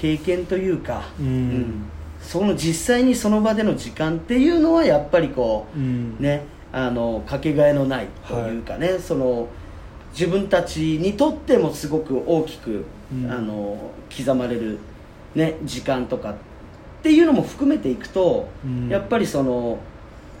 [0.00, 1.84] 経験というか、うん。
[2.22, 6.16] その実際にその場での時間っていうのはやっぱりこう、うん。
[6.18, 9.48] ねあのかけがえのないというかね、その
[10.12, 13.30] 自分たちにとってもすごく大きく、うん。
[13.30, 14.78] あの刻まれる、
[15.34, 16.34] ね、時間とかっ
[17.02, 18.88] ていうのも含めていくと、うん。
[18.88, 19.78] やっぱりその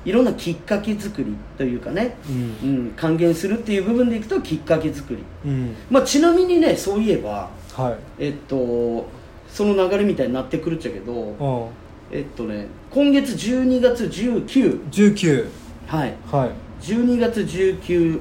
[0.06, 2.16] いろんなきっかけ作りというかね、
[2.62, 2.68] うん。
[2.68, 5.76] うん、還元するっていう部分でいくときっかけ作り、うん。
[5.90, 7.96] まあ、ちなみにねそういえば、はい。
[8.18, 9.06] えっと、
[9.52, 11.68] その流れみたいになってくるっちゃけど、うん。
[12.12, 15.48] えっとね、今月12月19 19
[15.86, 16.14] はい。
[16.30, 16.50] はい。
[16.82, 18.20] 12月19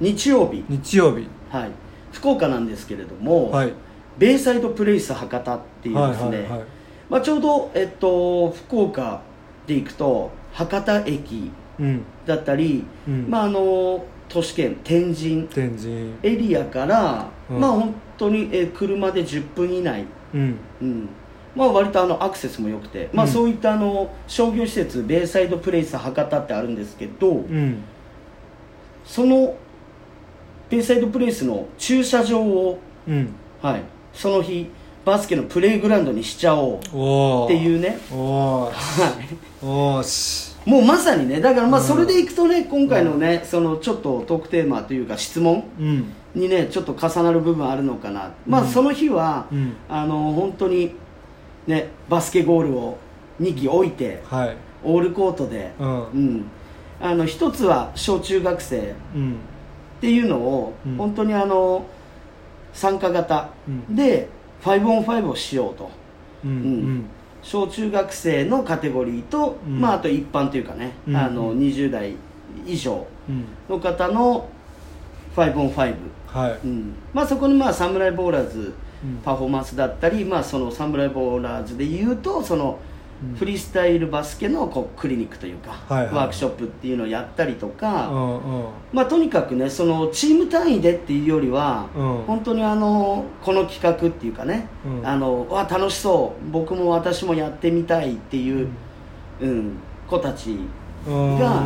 [0.00, 1.26] 日曜日、日曜日。
[1.50, 1.70] はい、
[2.12, 3.72] 福岡なんですけれども、はい。
[4.18, 6.64] ベイサイドプレイス博多っていうですね、はい
[7.08, 9.22] まあ、ちょうど、えっと、福岡
[9.66, 12.02] で行くと博多駅うん。
[12.26, 13.26] だったり、うん。
[13.28, 16.14] まあ、あの都市圏天神天神。
[16.22, 17.60] エリアから、うん。
[17.60, 20.56] まあ本当にえ車で10分以内、うん。
[20.80, 21.08] うん。
[21.54, 23.32] まあ、割とあのアクセスも良くて、まあ、うん。
[23.32, 27.82] そういったあの商業施設ベイサイドプレイス博多ってあるんですけど、うん。
[29.04, 29.56] その
[30.68, 33.34] ベイサイドプレイスの駐車場を、うん。
[33.60, 34.70] はい、その日
[35.04, 38.70] バスケのプレイグラウンドにしちゃおうっていうね、お
[39.62, 40.02] お
[40.64, 41.40] もうまさにね。
[41.40, 41.86] だからまあうん。
[41.86, 45.64] それでいくとね今回のねそのちょっとトークテーマというか質問。
[45.78, 48.68] うんにねちょっと重なる部分あるのかな、まあうん。
[48.68, 49.76] その日は、うん。
[49.88, 50.94] あの本当に
[51.66, 52.98] ねバスケゴールを
[53.40, 54.56] 2機置いてはい。
[54.82, 56.04] オールコートで、うん。
[56.04, 56.44] うん。
[57.00, 59.32] あの一つは小中学生うん。
[59.32, 60.96] っていうのを、うん。
[60.96, 61.84] 本当にあの
[62.72, 63.96] 参加型うん。
[63.96, 64.28] で
[64.62, 65.90] 5on5 をしようと。
[66.44, 66.50] うん。
[66.50, 67.04] うん。
[67.42, 69.80] 小中学生のカテゴリーと、うん。
[69.80, 71.16] まあ、あと一般というかね、うん。
[71.16, 72.14] あの20代
[72.66, 73.44] 以上うん。
[73.68, 74.48] の方の
[75.36, 75.94] 5on5、
[76.26, 76.58] はい。
[76.64, 76.94] うん。
[77.12, 79.16] まあ、そこにまあサムライボーラーズうん。
[79.24, 82.78] パフォーマンスだったり、まあ、そのサムライボーラーズでいうとその
[83.22, 83.36] うん。
[83.36, 86.14] フリースタイルバスケのこうクリニックというか、はいはい。
[86.14, 88.64] ワークショップっていうのをやったりとうか、んうん。
[88.94, 92.22] まあ、とにかくねそのチーム単位でっていうよりは、うん。
[92.26, 95.06] 本当にあのこの企画っていうかね、うん。
[95.06, 96.50] あのわ楽しそう。
[96.50, 98.68] 僕も私もやってみたいっていう、
[99.40, 99.72] うん。
[100.08, 100.56] 子たち
[101.06, 101.38] うん。
[101.38, 101.62] が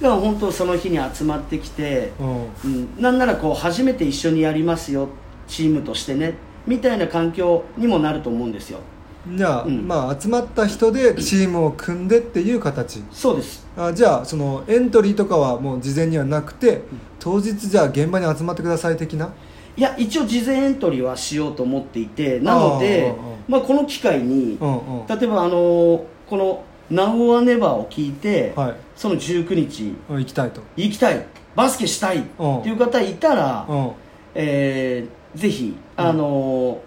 [0.00, 2.46] うんが本当その日に集まってきて、うん。
[2.64, 5.08] うん、なんならこう初めて一緒にやりますよ
[5.46, 6.34] チームとしてね
[6.66, 8.80] みたいな環境にもなると思うんですよ。
[9.26, 9.86] じゃあ、うん。
[9.86, 13.02] まあ集まった人でチームを組んでっていう形。
[13.12, 13.66] そうです。
[13.76, 16.82] あじゃあそのエントリーとかはもう事前にはなくて
[17.18, 19.32] 当日じゃあ現場に集まってください的な？
[19.76, 23.14] いや一応事前エントリーはしようと思っていてなので
[23.48, 25.06] まあ、この機会にうんうん。
[25.06, 28.74] 例えばあのこの「Now or Never」を聞いて、はい。
[28.94, 30.60] その19日うん行きたいと。
[30.76, 31.26] 行きたい。
[31.56, 32.18] バスケしたい。
[32.18, 32.22] っ
[32.62, 33.90] ていう方いたら、うん。
[34.34, 36.80] えーぜひあの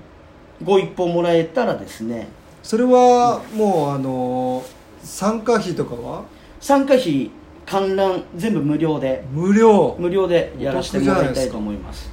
[0.64, 2.30] ご一報もらえたらですね。
[2.64, 4.64] それはもうあの
[5.04, 6.24] 参加費とかは？
[6.62, 7.30] 参加費
[7.66, 9.26] 観覧全部無料で。
[9.34, 9.98] 無料。
[10.00, 12.10] 無料でやらせてもらいたいと思います。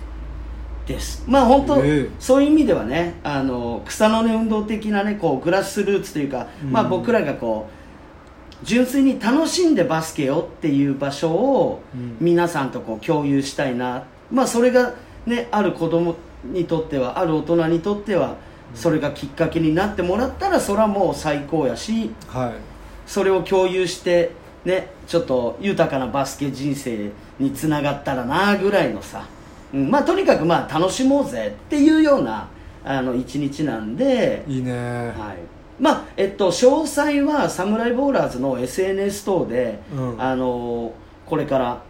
[0.89, 1.25] です。
[1.29, 2.11] まあ本当、ええ。
[2.19, 6.73] そういう意味ではねあの草の根運動的なねこうグラスルーツというか、うん。
[6.73, 7.74] まあ、僕らがこう
[8.63, 12.17] 純粋に楽しんでバスケをっていう場所をうん。
[12.21, 14.95] 皆さんとこう共有したいな、まあそれが
[15.27, 18.37] ねある子供にとってはある大人にとっては
[18.75, 22.53] それがきっかけになってもらったらそれはもう最高やしはい。
[23.07, 24.31] それを共有して
[24.65, 29.27] ねちょっと豊かなバスケ人生につながったらなぐらいのさ、
[29.73, 32.49] うん、まあとにかくまあ楽しもうぜっていうような
[32.85, 34.73] あの一日なんで、いいね。
[34.73, 40.23] はいまあえっと、詳細はサムライボーラーズの SNS 等で、うん。
[40.23, 40.93] あの
[41.27, 41.83] これから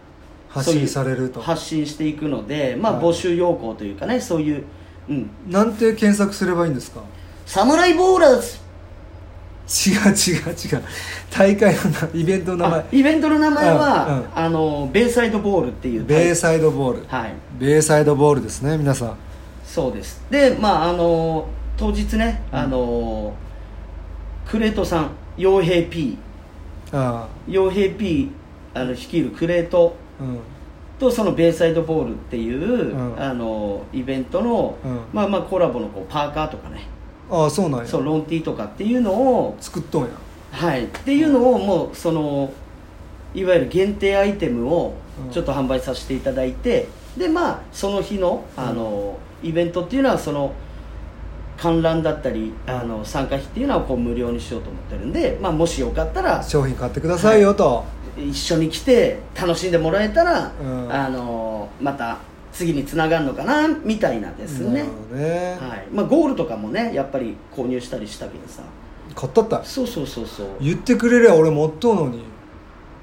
[0.49, 1.41] 発信されると。
[1.41, 3.03] 発信していくので、まあ、はい。
[3.03, 4.63] 募集要項というかねそういう、
[5.09, 7.01] うん、なんて検索すればいいんですか？
[7.45, 8.57] サムライボーラーズ。
[9.67, 10.83] 違う違う違う。
[11.31, 14.27] 大会のなイベントの名あ前イベントの名前は、うんうん。
[14.35, 17.05] あのベイサイドボールっていうベイサイドボール。
[17.07, 17.33] はい。
[17.59, 19.17] ベイサイドボールですね皆さん。
[19.65, 20.23] そうです。
[20.29, 23.33] でまああの当日ね、うんあの
[24.47, 26.17] クレートさん傭兵 P
[26.91, 28.31] あ傭兵 P
[28.73, 29.95] あの率いるクレート。
[30.19, 30.39] あうん。
[30.99, 33.21] とそのベイサイドボールっていう、うん。
[33.21, 34.99] あのイベントの、うん。
[35.11, 36.87] まあまあコラボのこうパーカーとかね。
[37.29, 37.87] ああそうなんや。
[37.87, 40.09] そうロンティーとかっていうのを作っとんや。
[40.51, 40.85] はい。
[40.85, 42.51] っていうのをもうその
[43.33, 44.93] いわゆる限定アイテムを
[45.25, 45.31] うん。
[45.31, 50.53] ちょっと販売させていただいて、でまあその日のあの、イベントっていうのはその
[51.57, 57.85] 観覧だったりあの参加費っていうのはこう無料にしようと思ってるんで、まあ、もしよかったら商品買ってくださいよと、
[58.17, 60.91] 一緒に来て楽しんでもらえたら、うん。
[60.91, 62.17] あのまた
[62.51, 64.85] 次につながるのかなみたいなですね。
[65.11, 65.87] ね、はい。
[65.91, 68.63] まあ、ゴールとかもねやっぱり購入したりしたけどさ。
[69.13, 69.63] 買ったった。
[69.63, 70.47] そうそうそうそう。
[70.61, 72.23] 言ってくれりゃ俺持っとうのに。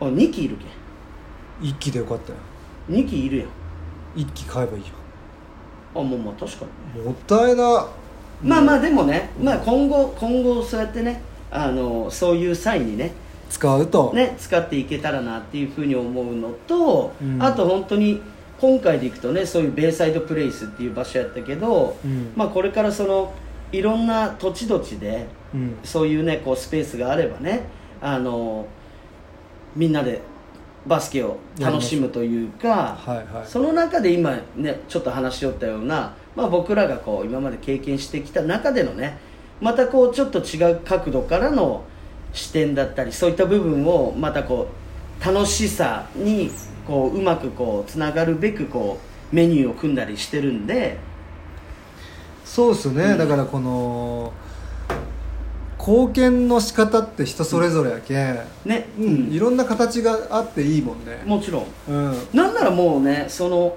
[0.00, 0.64] あ2機いるけ
[1.60, 2.38] 一機でよかったよ。
[2.90, 3.48] ん2機いるやん。
[4.16, 4.88] 一機買えばいいよ。
[5.94, 7.02] あもうまあ確かに。
[7.02, 7.86] もったいな
[8.42, 13.12] まあまあでもね、まあ、今後今後そうやってねあのそういう際にね
[13.52, 17.42] 使うと、ね使っていけたらなっていうふうに思うのと、うん。
[17.42, 18.20] あと本当に
[18.58, 22.32] 今回でいくとねそういうベイサイドプレイスっていう場所やったけど、うん。
[22.34, 23.32] まあ、これからその
[23.70, 25.78] いろんな土地土地でうん。
[25.84, 27.64] そういうねこうスペースがあればね
[28.00, 28.66] あの
[29.76, 30.22] みんなで
[30.86, 33.46] バスケを楽しむというか、はいはい。
[33.46, 39.18] その中で今ねちょっと話しよったような、まあ、僕らがこう今まで経験してきた中でのね
[39.60, 41.84] またこうちょっと違う角度からの
[42.32, 44.68] 視点だったりそういった部分をまたこ
[45.20, 46.50] う楽しさに
[46.86, 48.98] こううまくこうつながるべくこ
[49.32, 50.98] うメニューを組んだりしてるんで。
[52.44, 53.18] そうですよね、うん。
[53.18, 54.32] だからこの
[55.78, 59.32] 貢献の仕方って人それぞれやけん、ね、うん。
[59.32, 61.22] いろんな形があっていいもんね。
[61.24, 61.66] もちろん。
[61.88, 62.16] うん。
[62.32, 63.76] なんならもうねその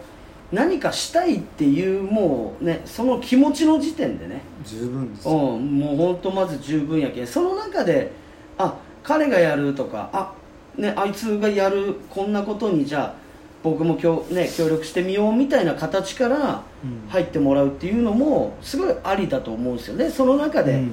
[0.52, 4.42] 何かしたいっていうもうねその気持ちの時点でね。
[4.64, 5.28] 十分です。
[5.28, 7.28] ようん、もう本当まず十分やけん。
[7.28, 8.12] その中で
[8.58, 10.34] あ彼がやるとかあ,、
[10.78, 13.16] ね、あいつがやるこんなことにじゃあ
[13.64, 17.10] 僕もきょ、ね、協力してみようみたいな形からうん。
[17.10, 20.10] 入ってもらうっていうのもすごいありだと思うんですよね。
[20.10, 20.92] その中でうん。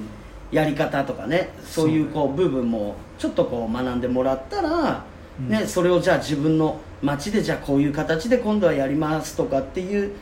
[0.51, 5.03] やり方とかね、そういうこう部分もちょっとこう学んでもらったら、
[5.39, 5.49] うん。
[5.49, 10.13] ね、それをじゃあ自分の街でじゃあこういう形で今度はやりますとかっていう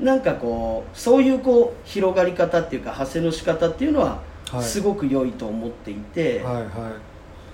[0.00, 4.20] なんかこうそういうこう広がり方っていうか派生の仕方っていうのは
[4.50, 4.62] はい。
[4.62, 6.96] すごく良いと思っていて、はいは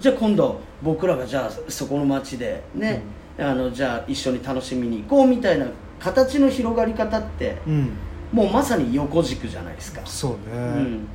[0.00, 3.02] じゃあ今度僕らがじゃあそこの街でね、
[3.38, 5.66] あのじゃあ一緒に楽しみに行こうみたいな
[6.00, 7.90] 形の広がり方っていうん。
[8.32, 10.00] もうまさに横軸じゃないですか。
[10.06, 11.08] そうね、うん、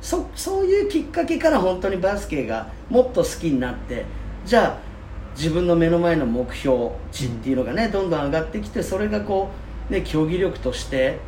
[0.00, 4.04] そそういうきっかけから本当にバスケがもっと好きになって
[4.44, 4.87] じゃあ
[5.38, 9.50] 自分の目の前の目標値っていうのがね、どんどん上がってきてそれがこ
[9.88, 11.18] う、ね、競技力として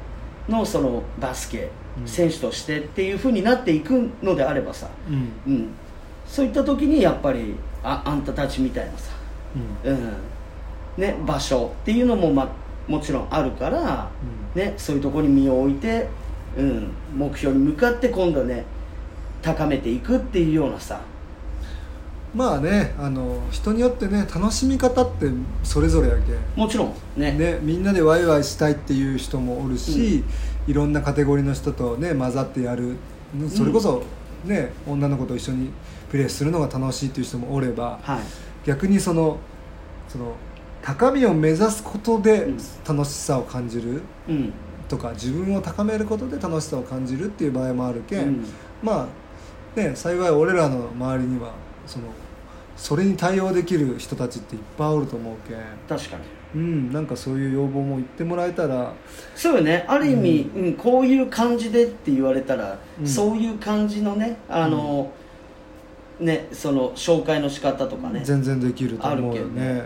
[0.48, 2.08] のそのバスケ、うん。
[2.08, 5.54] 選手としてっていうふうになっていくのであればさ、うん。
[5.54, 5.68] うん、
[6.26, 9.12] そういった時にやっぱりああんたたちみたいなさ、
[9.84, 9.92] うん。
[9.92, 10.12] うん。
[10.96, 12.48] ね、場所っていうのも、まあ、
[12.90, 14.10] もちろんあるから、
[14.56, 16.08] ね、そういうところに身を置いて、
[16.58, 18.64] うん、目標に向かって今度ね
[19.42, 21.00] 高めていくっていうようなさ
[22.34, 25.26] まあねあの人によってね楽しみ方って
[25.64, 26.20] それぞれやけ
[26.56, 26.94] もちろん。
[27.16, 27.32] ね。
[27.32, 30.22] ね、みんなでワイワイしたいっていう人もおるし、
[30.66, 32.96] いろんなカテゴリーの人とね混ざってやる。
[33.48, 34.02] それこそ、
[34.44, 35.70] ね女の子と一緒に
[36.10, 38.20] プレーするのが楽しいっていう人もおればはい。
[38.64, 39.38] 逆にその
[40.08, 40.34] その
[40.82, 42.58] 高みを目指すことでうん。
[42.86, 44.52] 楽しさを感じるうん。
[44.88, 48.46] とか自分を高めることで楽しさを感じるっていう場合もあるけん、うん。
[48.82, 49.08] ま
[49.76, 51.52] あね幸い俺らの周りには
[51.86, 52.06] その
[52.76, 55.58] それに対応できる人たちっていっぱいおると思うけん。
[55.88, 56.22] 確かに。
[56.52, 58.92] うんなんかそういう要望も言ってもらえたら。
[59.36, 59.84] そうよね。
[59.86, 60.74] ある意味、うん。
[60.74, 63.06] こういう感じでって言われたら、うん。
[63.06, 65.12] そういう感じのねあの、
[66.18, 68.22] ねその紹介の仕方とかね。
[68.24, 69.60] 全然できると思うよね。
[69.62, 69.70] ね。
[69.72, 69.84] うん。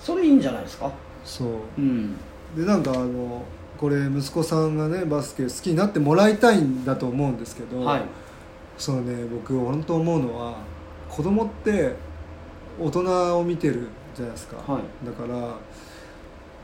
[0.00, 0.90] それいいんじゃないですか？
[1.24, 1.48] そう。
[1.78, 2.16] うん。
[2.56, 3.42] でなんかあの
[3.76, 8.02] これ息子さんがねバスケ好きになってもらいたいんだと思うんですけど、はい
[8.78, 10.56] そのね僕本当思うのは
[11.08, 11.94] 子供って
[12.80, 15.06] 大人を見てるじゃないですか、はい。
[15.06, 15.56] だから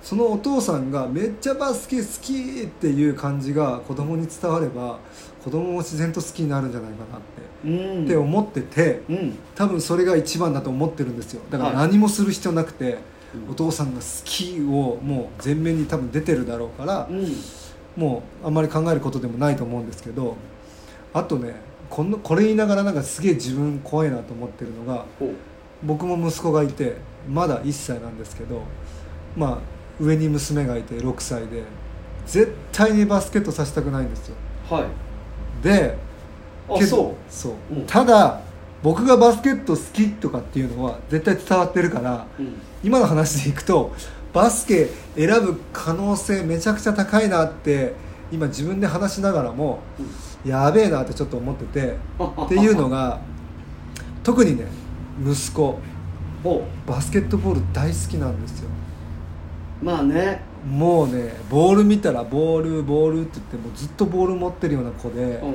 [0.02, 4.98] そのお父さんがめっちゃバスケ好きっていう感じが子供に伝われば
[5.42, 8.04] 子供も自然と好きになるんじゃないかなって,、うん。
[8.04, 9.38] って思っててうん。
[9.54, 11.42] 多分それが一番だと思ってるんですよ。
[11.50, 11.88] だからはい。
[11.88, 12.98] 何もする必要なくて、
[13.46, 13.50] うん。
[13.50, 17.34] お父さんが好きをもう前面に多分出てるだろうから、うん。
[17.96, 20.36] もうあんまり考えることでもないと思うんですけど
[21.12, 21.54] あとね
[21.90, 25.04] このこれ言いながらなんかすげえ自分怖いなと思ってるのが
[25.82, 26.96] 僕も息子がいて
[27.28, 28.62] まだ1歳なんですけど
[29.36, 31.62] まあ上に娘がいて6歳で
[32.26, 34.36] 絶対にバスケットさせたくないんですよ。
[34.68, 34.84] はい。
[35.62, 35.96] で
[36.68, 37.14] あけどそう。
[37.28, 37.86] そう、うん。
[37.86, 38.40] ただ
[38.82, 42.54] 僕がバスケット好きとかっていうのは絶対伝わってるからうん。
[42.82, 43.92] 今の話でいくと
[44.32, 47.94] バスケ選ぶ可能性めちゃくちゃ高いなって
[48.32, 49.78] 今自分で話しながらも
[50.44, 51.96] やべえなってちょっと思ってて
[52.44, 53.20] っていうのが
[54.22, 54.66] 特にね
[55.24, 55.78] 息子
[56.42, 58.68] ほバスケットボール大好きなんですよ。
[59.82, 60.42] うまあね。
[60.68, 65.48] もうねボール見たらボールボールって言ってもうずっとボール持ってるような子でう。
[65.48, 65.54] ん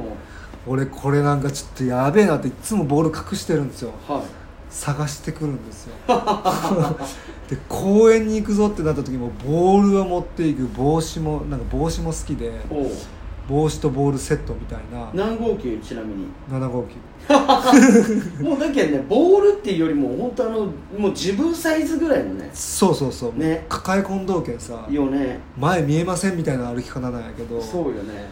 [0.67, 3.91] 俺これなんかちょっとやべえなっていつもボール隠してるんですよ。
[4.07, 4.23] は
[4.69, 5.95] 探してくるんですよ。
[7.49, 12.51] で公園に行くぞってなった時もボールを持っていく帽子もなんか帽子も好きで
[13.49, 15.09] 帽子とボールセットみたいな。
[15.13, 16.27] 何号球ちなみに。
[16.51, 16.97] 7号機。
[18.41, 20.59] もうだけどねボールっていうよりも本当あの
[20.97, 22.49] もう自分サイズぐらいのね。
[22.53, 23.65] そうそうそう、ね。
[23.67, 25.39] 抱え込んどうけんさよね。
[25.57, 27.59] 前見えませんみたいな歩き方なんやけど。
[27.61, 28.29] そうよね。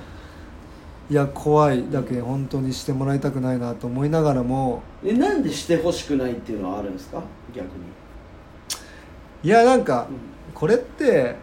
[1.09, 4.81] いや怖いだけん本当にしてもらいたくないなと思いながらも。
[5.03, 7.21] えなんでしてほしくないっていうのはあるんですか？
[7.55, 7.71] 逆に、
[9.43, 11.35] いやなんかうこれって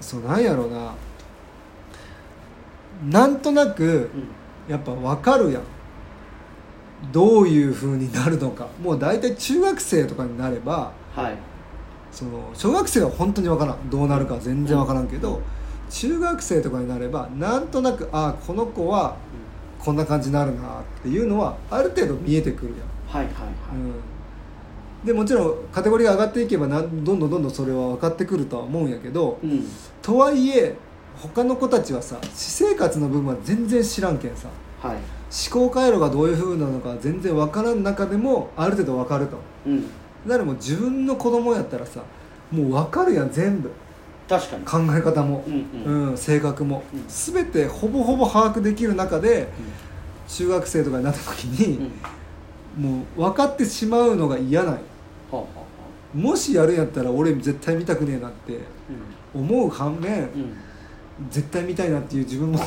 [0.00, 0.92] そうなんやろうな
[3.10, 4.10] なんとなくんうん
[4.68, 5.62] やっぱ分かるやん。
[7.12, 8.68] どういう風になるのか。
[8.80, 11.36] もう大体中学生とかになればはい。
[12.12, 13.90] その小学生は本当に分からん。
[13.90, 15.40] どうなるか全然分からんけど、
[15.90, 19.16] 中学生とかになればなんとなくああこの子は
[19.78, 22.92] こんな感じになるなっていうのはある程度見えてくるやん。
[23.08, 23.52] はいはいはい、
[25.02, 29.66] うん、でもちろんカテゴリーが上がっていけばなんどんどんどんどんそれは分かってくるとは思うんやけどうん。
[30.00, 30.74] とはいえ
[31.16, 34.48] 他の子たちはさ私生活の部分は全然知らんけんさ。
[34.80, 34.96] はい。
[34.96, 39.38] 思考回路がどういう風なのか全然分からん中でもある程度分かると。
[39.66, 39.82] うん。
[39.82, 39.88] だ
[40.34, 42.02] からもう自分の子供やったらさ
[42.50, 43.70] もう分かるやん全部。
[44.28, 44.88] 確かに。
[44.88, 45.44] 考え方も。
[45.46, 46.10] う、んうん。
[46.10, 47.04] うん性格も、うん。
[47.08, 49.48] 全てほぼほぼ把握できる中で
[50.28, 51.92] 中学生とかになった時に、うん。
[52.76, 54.74] もう分かってしまうのが嫌ない
[55.30, 55.62] はあ
[56.16, 58.60] もしやるんやったら俺絶対見たくねえなって
[59.34, 60.56] 思う反面、うんうん
[61.30, 62.58] 絶対見たいなっていう自分も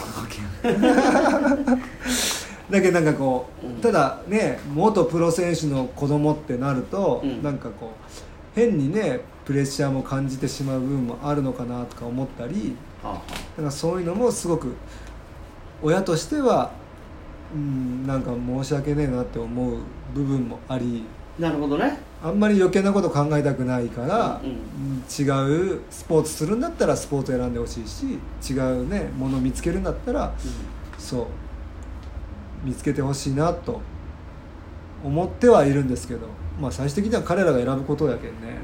[2.69, 3.75] だけどなんかこう、うん。
[3.75, 7.43] ただね元プロ選手の子供ってなると、うん。
[7.43, 8.11] なんかこう
[8.55, 13.21] 変にねプレッシャーも感じてしまう部分もあるのかなとか思ったりはあは
[13.57, 14.73] なんかそういうのもすごく
[15.83, 16.71] 親としては
[17.53, 19.77] うんなんか申し訳ねえなって思う
[20.13, 21.03] 部分もあり。
[21.39, 24.55] あなるほどねあんまり余計なこと考えたくないから、うんうん。
[24.55, 24.61] う
[24.93, 25.21] ん違
[25.75, 28.17] うスポーツするんだったらスポーツ選んでほしいし
[28.51, 30.33] 違うねもの見つけるんだったら
[30.97, 31.27] そ
[32.63, 33.81] う見つけてほしいなと
[35.03, 36.21] 思ってはいるんですけど
[36.59, 38.57] まあ最終的には彼らが選ぶことやけんね、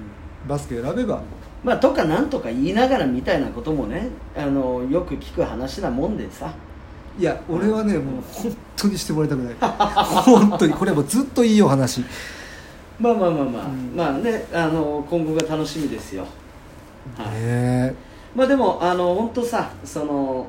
[0.47, 1.22] バスケ選べば。
[1.64, 6.51] まあとかなんとか言いながらみたいなこともねあのよく聞く話なもんでさ。
[7.20, 9.55] いや俺はねもう本当にしてもらいたくない。
[9.59, 10.74] 本当に。
[10.74, 12.03] これはもうずっといいお話
[13.02, 13.95] まあまあまあまあ、うん。
[13.95, 16.26] まあねあの今後が楽しみですよ、
[17.18, 17.41] はい。
[17.41, 17.95] ね
[18.36, 20.45] まあでもあの本当さその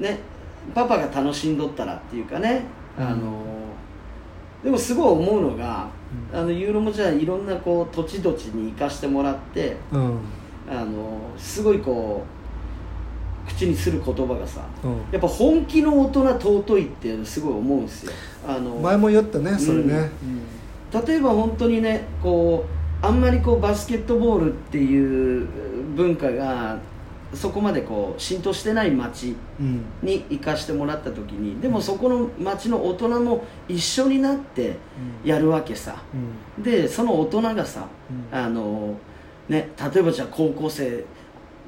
[0.00, 0.18] ね
[0.74, 2.64] パパが楽しんどったらっていうかね
[2.98, 3.42] あの、
[4.64, 5.86] でもすごい思うのが、
[6.32, 6.38] うん。
[6.40, 10.18] あのユーロもじゃあいろんなこう土地土地に行かしてもらってうん。
[10.70, 12.22] あのすごいこ
[13.46, 14.96] う口にする言葉がさうん。
[15.12, 18.12] やっぱ本気の大人尊いってすごい思うんですよ。
[18.46, 20.10] あの前も言ったねそれね、
[20.92, 22.64] 例えば本当にねこ
[23.02, 25.46] うあんまりこうバスケットボールっていう
[25.94, 26.78] 文化が
[27.34, 29.84] そこまでこう浸透してない町うん。
[30.02, 34.76] に行かしてもらった時にでもそこの町の大人も一緒になって
[35.24, 36.02] やるわけさ。
[36.56, 36.62] うん。
[36.62, 37.86] でその大人がさ
[38.32, 38.38] うん。
[38.38, 38.96] あの
[39.48, 41.04] ね例えばじゃあ高校生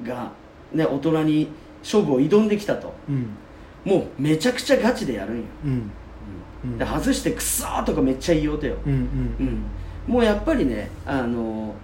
[0.02, 0.32] が
[0.72, 1.48] ね大人に
[1.82, 2.94] 勝負を挑んできたと。
[3.08, 3.36] うん。
[3.84, 5.90] もうめちゃくちゃガチでやるんよ、うんうん
[6.78, 8.76] で外してクソーとかめっちゃ言いようとよ。
[8.84, 8.98] うんうん。
[10.06, 11.74] うん、もうやっぱりねあの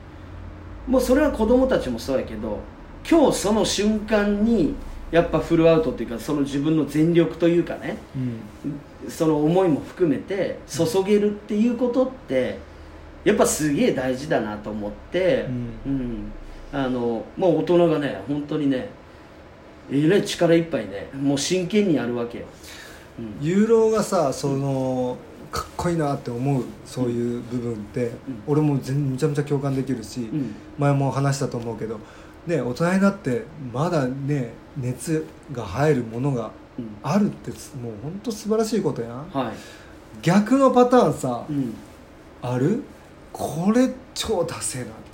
[0.86, 2.60] もうそれは子供たちもそうやけど
[3.08, 4.74] 今日その瞬間に
[5.10, 8.18] やっぱフルアウトっていうかその自分の全力というかねう
[9.08, 9.10] ん。
[9.10, 12.58] その思いも含めて注げるっていうことって
[13.24, 15.46] やっぱすげえ大事だなと思って、
[15.86, 16.32] うん。
[16.72, 18.90] あのもう大人がね本当にね
[19.90, 22.85] えらい力いっぱいねもう真剣にやるわけよ、うん
[23.40, 25.16] ユーロがさその
[25.50, 28.12] かっこいいなって思うそういう部分って、
[28.46, 30.54] 俺も全めちゃめちゃ共感できるし、うん。
[30.76, 31.98] 前も話したと思うけど、
[32.46, 36.88] ね、大人になってまだね熱が入るものがうん。
[37.02, 39.30] あるってつもう本当素晴らしいことやん。
[39.30, 39.52] はい、
[40.20, 41.74] 逆のパターンさ、うん、
[42.42, 42.82] ある？
[43.32, 44.88] これ超ダセえな。
[44.88, 45.05] って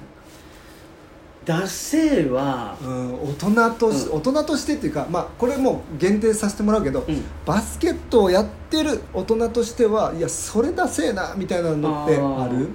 [1.44, 7.22] ダセーは、うん、大人とし、う大人としてっていうか、まあ、これもう限定させてもらうけど、うん。
[7.44, 12.68] バスケットをやってる大人としてはいやそれだせえなみたいなのってある？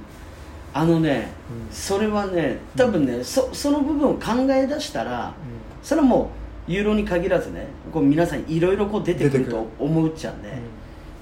[0.73, 1.29] あのね、
[1.69, 1.73] うん。
[1.73, 5.33] それはね多分ね、そその部分を考え出したら
[5.81, 6.29] それはも
[6.67, 10.53] うユーロに限らずねこう皆さんいろいろこう出てくる出てくると思うっちゃうんで、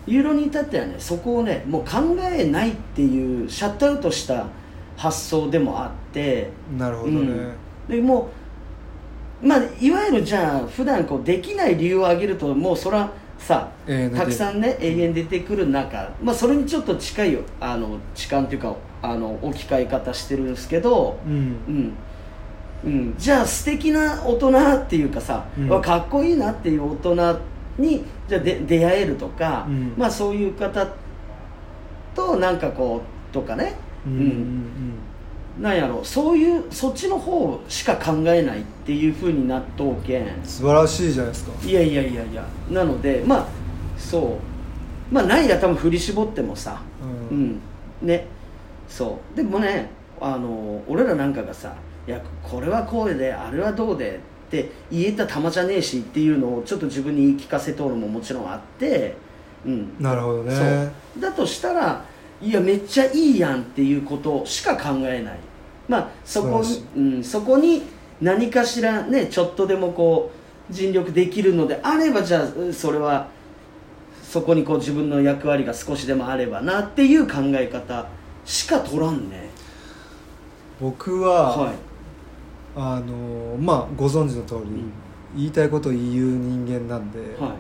[0.08, 4.48] ユーロに至ってはねそこをねもう考えないっていうシャットアウトした
[4.98, 7.54] 発想でもあってうんなるほどね、うん。
[7.88, 8.30] でも
[9.44, 13.70] うまあいわゆるじゃあ普段こうできない理由を挙げるともうそれはさ
[14.16, 21.34] たくさんね永遠出てくる中、まあ、それにちょっと近いよあの価値観っていうかあの置き換え方してるんですけど、うん。
[21.68, 21.94] うん。
[22.84, 25.70] うん、じゃあ素敵な大人っていうかさ、うん。
[25.70, 27.40] わかっこいいなっていう大人
[27.78, 29.94] にじゃあで出会えるとか、うん。
[29.98, 30.88] まあそういう方
[32.16, 33.76] となんかこうとかね、
[34.06, 34.14] うん。
[34.14, 34.66] うん
[35.58, 36.04] なんやろ。
[36.04, 41.52] そういうそっちの方しか考えないっていうふうになっとうけんうん素晴らしいじゃないですか。
[41.66, 42.46] いやいやいやいや。
[42.70, 43.48] なのでまあ
[43.98, 44.38] そ
[45.12, 45.14] う。
[45.14, 46.82] まあないや多分振り絞ってもさ。
[47.32, 47.62] ううんん。
[48.02, 48.28] ね。
[48.90, 49.38] そう。
[49.38, 49.90] でもね
[50.20, 51.74] あの俺らなんかがさ
[52.06, 59.16] 「いやこれはこうであれはどうで」って言えた玉じゃねえしっていうのをちょっと自分に言い聞かせとるのももちろんあって。
[59.66, 59.96] うん。
[60.02, 60.54] なるほどね。
[60.54, 61.22] そう。
[61.22, 62.04] だとしたら
[62.42, 65.40] いやめっちゃいいやんっていうことしか考えない。
[65.88, 67.84] まあそこに、うん、そこに
[68.22, 70.32] 何かしらねちょっとでもこ
[70.70, 73.28] う尽力できるのであればじゃあうんそれは
[74.24, 78.08] そこにこう自分の役割が少しでもあればなっていう考え方
[78.44, 79.50] しか取らんね。
[80.82, 81.76] 僕は、はい。
[82.76, 84.92] あのまあご存知の通り、ん。
[85.36, 87.56] 言いたいことを言う人間なんで、は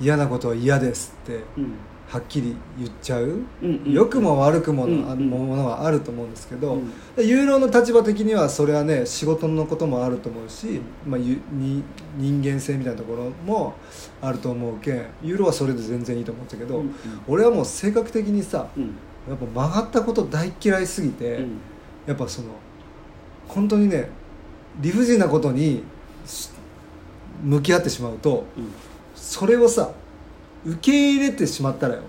[0.00, 1.74] 嫌なことは嫌ですっていうん
[2.10, 3.92] はっきり言っちゃう、うんうん。
[3.92, 6.90] 良くも悪くもの、ものはあると思うんですけど、うん。
[7.14, 11.84] でユーロの立場的にはそれはね仕事のこともあると思うし、まあ、ゆに
[12.16, 13.74] 人間性みたいなところも
[14.20, 16.94] あると思うけんユーロはそれで全然いいと思ったけど、うんうん。
[17.28, 18.96] 俺はもう性格的にさうん。
[19.28, 21.58] やっぱ曲がったこと大嫌いすぎて、うん。
[22.06, 22.48] やっぱその
[23.46, 24.08] 本当にね
[24.80, 25.84] 理不尽なことに
[26.26, 26.50] し
[27.44, 28.72] 向き合ってしまうとうん。
[29.14, 29.92] それをさ
[30.64, 32.02] 受け入れてしまったらよ。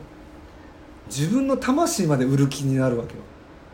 [1.08, 3.20] 自分の魂まで売る気になるわけよ、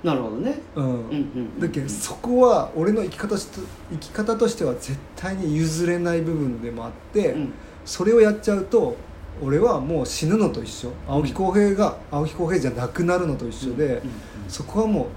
[0.03, 0.59] なるほどね。
[0.75, 0.86] うん。
[0.86, 3.47] うんうんだけどそこは俺の生き方し
[3.91, 7.53] 生き方としては絶対に譲れない部分でもあって、うん。
[7.86, 8.95] それをやっちゃうと
[9.41, 10.91] 俺はもう死ぬのと一緒。
[11.07, 14.01] 青木浩平が青木浩平じゃなくなるのと一緒で、うんうん
[14.47, 15.09] そこはも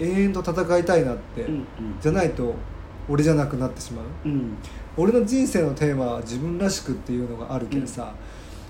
[0.00, 1.66] う永遠と戦いたいなって、うん
[2.00, 2.54] じゃないと
[3.08, 4.04] 俺じゃなくなってしまう。
[4.24, 4.56] うんうん。
[4.96, 8.14] 俺の人生のテーマは自分らしくっていうのがあるけどさ、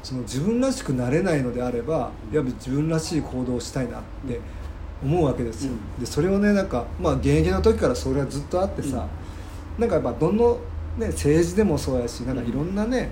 [0.09, 4.41] その自分らしくなれないのであればやっぱ自分らしい行動をしたいなって
[5.03, 6.01] 思うわけですよ、うん。
[6.01, 9.07] でそれをねなんかまあ現役の時からそれはずっとあってさ、
[9.79, 10.59] なんかやっぱどの、
[10.97, 13.11] ね、政治でもそうやしなんかいろんなね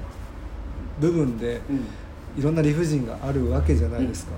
[0.99, 1.85] 部分でうん。
[2.37, 4.33] いろんな理不尽があるわけじゃないですか、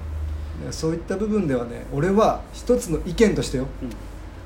[0.64, 3.66] でそういった部分ではね俺は一つの意見としてよ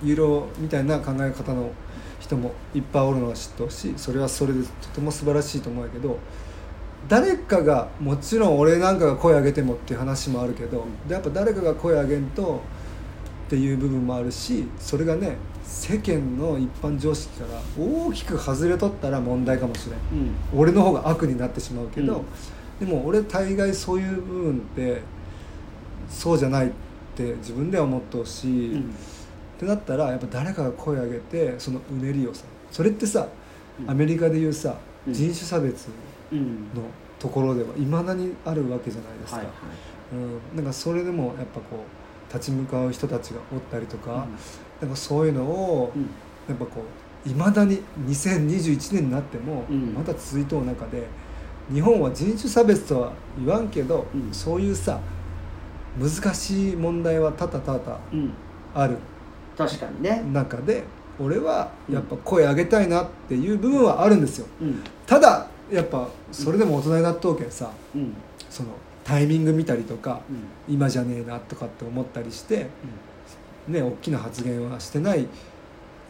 [0.02, 1.70] ユーロみたいな考え方の
[2.18, 6.18] 人もいっぱいおるのは知ってほしいそれはそれでとても素晴らしいと思うけど
[7.08, 12.62] 誰かがもちろん俺なんかが声上げてもっていう話もあるけど、でやっぱ誰かが声上げんと
[13.46, 20.20] っていう部分もあるしそれがね世間の一般常識から大きく外れとったら問題かもしれん。
[20.20, 20.58] うん。
[20.58, 22.24] 俺の方が悪になってしまうけど、
[22.80, 22.86] うん。
[22.86, 25.02] でも俺大概そういう部分って
[26.08, 26.70] そうじゃないっ
[27.16, 28.80] て自分では思ってほしい、うん。
[28.80, 28.84] っ
[29.58, 33.28] てなったらやっぱ誰かが声を上げてそのうねりをさそれってさ
[33.80, 33.90] うん。
[33.90, 34.76] アメリカでいうさ、
[35.06, 35.14] うん。
[35.14, 35.92] 人種差別うん
[36.32, 36.82] の
[37.18, 39.54] ところではいまだにあるわけじゃないですか、はいはい。
[40.12, 41.84] うん、なんかそれでもやっぱこ
[42.30, 44.88] う立ち向かう人たちがおったりとか、うん。
[44.88, 46.02] なんかそういうのをうん。
[46.48, 46.82] やっぱこ
[47.24, 49.94] ういまだに2021年になってもうん。
[49.94, 51.06] まだ続いとう中で
[51.72, 54.32] 日本は人種差別とは言わんけど、うん。
[54.32, 55.00] そういうさ
[55.98, 58.32] 難しい問題は多々多々うん。
[58.74, 58.96] ある。
[59.56, 60.22] 確かにね。
[60.32, 60.84] 中で
[61.20, 64.46] 俺はやっぱ声上げたいなっていう部分はあるんですよ。
[64.60, 64.82] うん。
[65.06, 68.14] ただやっぱそれでも大人になっとうけんさうん。
[68.50, 68.70] その
[69.04, 70.20] タイミング見たりとか
[70.68, 70.74] うん。
[70.74, 72.66] 今じゃねえなとかって思ったりして
[73.68, 75.26] ね大きな発言はしてない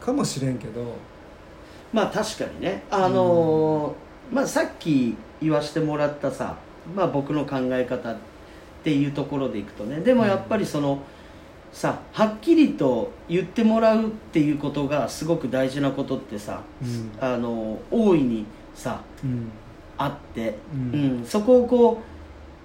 [0.00, 0.82] かもしれんけど。
[1.92, 2.82] まあ確かにね。
[2.90, 6.56] あのーまあさっき言わしてもらったさ
[6.96, 8.16] まあ僕の考え方っ
[8.82, 10.00] ていうところでいくとね。
[10.00, 11.00] でもやっぱりその、
[11.72, 17.10] さはっきりと言ってもらうっていうことがすごく大事なことってさうん。
[17.20, 18.46] あの大いに
[18.82, 19.48] さうん。
[19.98, 21.22] あって、ううん。
[21.22, 22.02] んそこをこ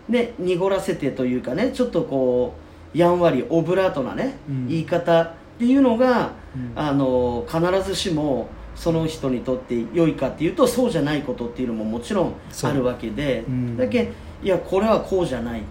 [0.09, 2.53] うね濁らせてというかねちょっとこ
[2.93, 4.67] うやんわりオブラートなね、うん。
[4.67, 6.71] 言い方っていうのがうん。
[6.75, 13.77] あの必ずしもその人にとって良いかっていうとそうじゃないことっていうのももちろんあるわけで、うん。
[13.77, 14.11] だけ
[14.43, 15.61] いやこれはこうじゃない。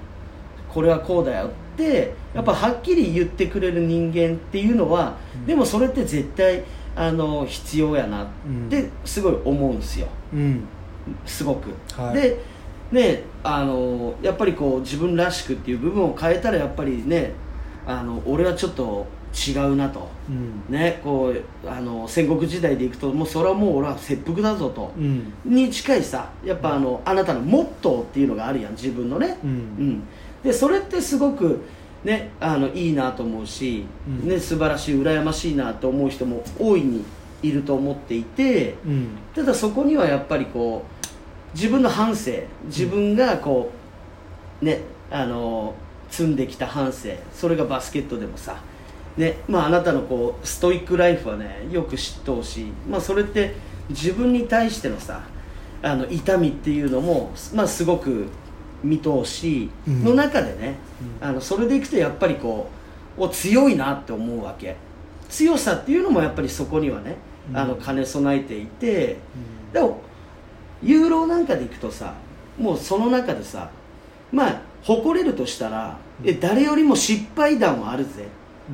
[0.69, 5.47] これはこうだよってやっぱはっきり言ってくれる人間っていうのは、うん。
[5.47, 6.65] でもそれって絶対
[6.97, 8.25] あの必要やな。
[8.25, 8.69] っうん。
[8.69, 10.09] てすごい思うんですよ。
[10.33, 10.65] うん。
[11.25, 11.71] すごく。
[11.93, 12.15] はい。
[12.15, 12.41] で
[12.91, 17.33] ねあのやっぱりこう自分らしくっていう部分を変えたらやっぱりね
[17.87, 20.75] あの俺はちょっと違うなと、うん。
[20.75, 21.35] ね、こ
[21.65, 25.33] うあの戦国時代でいくともうそれはもう俺は切腹だぞと、うん。
[25.45, 29.51] に近いさやっぱあのあなたのモットーっていうのがあるやん自分のね、うん。
[29.51, 30.03] うん。
[30.43, 31.61] でそれってすごく、
[32.07, 34.29] ね、あのいいなと思うし、うん。
[34.29, 37.05] ね、素晴らしい羨ましいなと思う人も大いに
[37.43, 39.09] いると思っていてうん。
[39.35, 42.31] ただそこにはやっぱりこう自分の反省
[42.67, 43.73] 自分がこ
[44.63, 45.75] うねあの
[46.09, 48.61] 積んできた反省それがバスケットでもさ
[49.17, 52.73] ねまああなたのこうストイックライフはねよく知ってほしい。
[52.89, 53.57] まあそれって
[53.89, 55.23] 自分に対してのさ
[55.83, 58.29] あの痛みっていうのもまあすごく
[58.87, 60.77] 見通しの中でね、
[61.21, 62.71] あのそれでいくとやっぱりこ
[63.19, 64.77] うお強いなって思うわけ。
[65.29, 67.17] 強さっていうのもやっぱりそこにはね、
[67.53, 69.17] あの兼ね備えていて
[69.73, 70.01] でも
[70.83, 72.15] ユーロなんかでいくとさ
[72.59, 73.71] もうその中でさ
[74.33, 78.29] まあ誇れるとしたら、え誰よりも失敗談はあるぜ、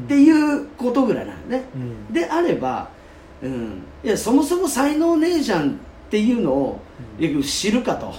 [0.05, 2.13] っていうことぐらいなのね、うん。
[2.13, 2.91] であれば、
[3.43, 5.75] うん、いやそもそも才能ねえじゃんっ
[6.11, 6.81] ていうのを、
[7.19, 8.13] いや知るかと。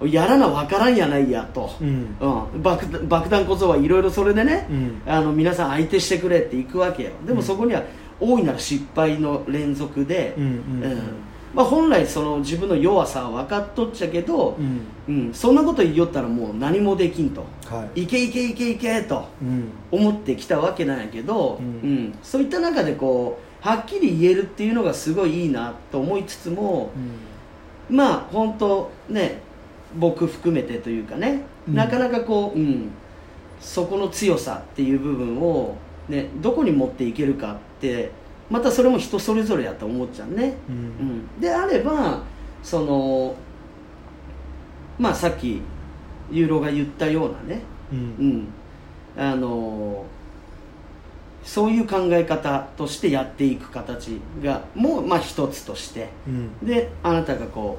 [0.00, 0.10] うん。
[0.10, 2.16] やらなわからんやないやと、うん。
[2.20, 5.02] うん、爆弾爆弾小僧はいろいろそれでね、うん。
[5.06, 7.10] あの皆さん相手してくれっていくわけよ。
[7.26, 7.82] でもそこには
[8.20, 11.00] 大いなる失敗の連続で、うんうんうん。
[11.54, 14.80] まあ、本来その自分の弱さは分かっとっちゃけど、うん。
[15.08, 15.34] うん。
[15.34, 18.02] そんなこと言いよったらもう何もできんと、はい。
[18.02, 19.68] いけいけいけいけとうん。
[19.90, 22.04] 思ってきたわけなんやけど、ううん。
[22.06, 26.90] んそういった中でこうはっきり言えるっていうのがすごいいいなと思いつつも、
[27.92, 29.40] まあ本当ね
[29.98, 31.74] 僕含めてというかね、うん。
[31.74, 32.90] なかなかこう、うん、
[33.60, 35.76] そこの強さっていう部分を、
[36.08, 38.10] ね、どこに持っていけるかって
[38.48, 40.78] またそれも人それぞれやと思っちゃうね、ううん。
[40.78, 42.22] ん、であれば
[42.62, 43.34] その
[44.98, 45.60] まあさっき
[46.30, 47.60] ユーロが言ったようなね、
[47.92, 48.38] ううん。
[48.38, 48.48] ん、
[49.18, 50.04] あの
[51.44, 56.08] そういう考え方としてやっていく形がもうまあ一つとして。
[56.26, 56.66] うん。
[56.66, 57.78] であなたがこ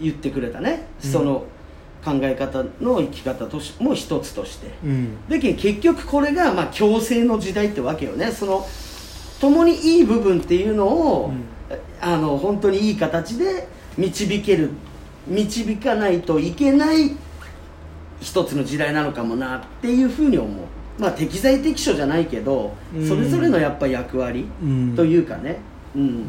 [0.00, 1.10] う言ってくれたね、うん。
[1.10, 1.44] その
[2.04, 4.68] 考え方の生き方としもう一つとして。
[4.84, 5.28] うん。
[5.28, 8.30] で結局これがまあ共生の時代ってわけよね。
[8.30, 8.66] その
[9.40, 11.44] 共にいい部分っていうのを、うん。
[12.00, 14.70] あの本当にいい形で導ける
[15.26, 17.16] 導かないといけない
[18.20, 20.64] 一つの時代なのかもなっていうふうに思う
[20.98, 23.08] まあ適材適所じゃないけど、うん。
[23.08, 24.94] それぞれのやっぱ役割うん。
[24.96, 25.58] というかね、
[25.94, 26.24] うん。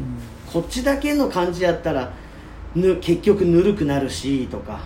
[0.52, 2.12] こっちだけの感じやったら
[2.74, 4.80] ぬ結局ぬるくなるしとか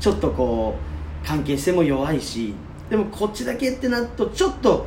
[0.00, 0.76] ちょっとこ
[1.24, 2.54] う関係性も弱いし
[2.90, 4.86] でもこっちだけってなるとちょっと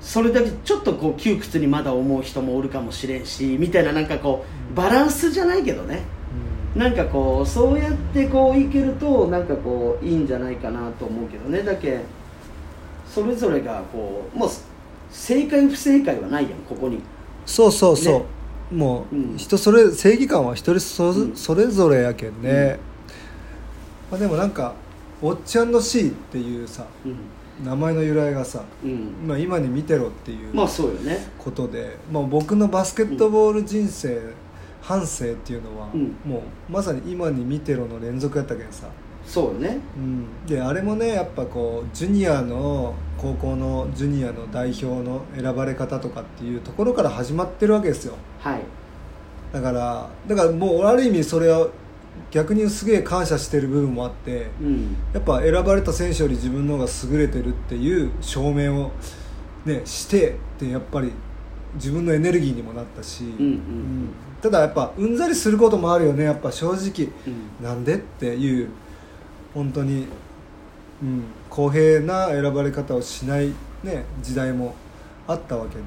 [0.00, 6.02] それだけちょっとこう窮屈にまだ思う人もおるかもしれんしみたいななんかこうバランスじゃないけどね。
[6.76, 11.62] なんかこうそうやってこういけるとなんかこういいんじゃないかなと思うけどね。
[11.62, 12.00] だけ
[13.12, 14.50] それぞれがこうもう
[15.10, 17.00] 正解不正解はないやんここに。
[17.46, 18.24] そうそうそう、ね。
[18.72, 19.36] もう、うん。
[19.36, 21.36] 人それ正義感は一人そ,、うん。
[21.36, 22.78] それぞれやけんね、
[24.10, 24.74] まあ、でもなんか
[25.22, 27.16] 「ウォッチシー」っていうさうん。
[27.64, 29.26] 名前の由来がさ、うん。
[29.26, 31.26] まあ、今に見てろっていうまあそうよね。
[31.38, 34.20] ことで、まあ、僕のバスケットボール人生、
[34.80, 36.16] 半生っていうのは、うん。
[36.24, 38.86] もうまさに今に見てろの連続やったけんさ、
[39.28, 39.78] そうよね。
[39.94, 48.14] うん、であれもねやっぱこうジュニアの高校のジュニアの代表の選ばれ方とかっていうところから始まってるわけですよ。
[48.40, 48.60] はい。
[49.52, 51.68] だからだからもうある意味それは
[52.30, 54.96] 逆にすげえ感謝してる部分もあってうん。
[55.12, 58.92] やっぱ選ばれた選手より自分の方が優れてるっていう証明を、
[59.66, 61.12] ね、してってやっぱり
[61.74, 63.44] 自分のエネルギーにもなったし、うん。
[63.44, 64.08] うん。
[64.40, 67.10] ただやっぱうんざりすることもあるよねやっぱ正直。
[67.26, 67.64] うん。
[67.64, 68.70] なんでっていう
[69.58, 70.06] 本当に、
[71.02, 73.48] うん、公平な選ばれ方をしない、
[73.82, 74.76] ね、時代も
[75.26, 75.82] あったわけで。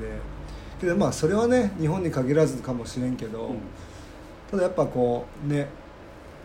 [0.81, 3.57] けどまあそれはね日本に限らずかもしれんけど、うん。
[4.49, 5.69] ただやっぱこうね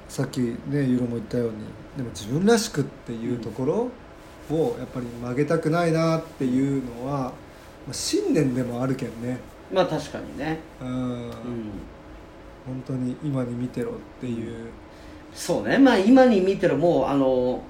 [0.08, 1.54] さっきねユーロも言ったように
[1.96, 7.32] でも自分らしくっていうところをやっぱり曲げたくないなっていうのは、ま
[7.90, 9.40] あ、信念でもあるけんね。
[9.72, 10.60] まあ確かにね。
[10.80, 11.32] うん、うん。
[12.64, 14.68] 本当に今に見てろっていう、
[15.36, 15.76] そうね。
[15.76, 17.62] まあ今に見てるもうあの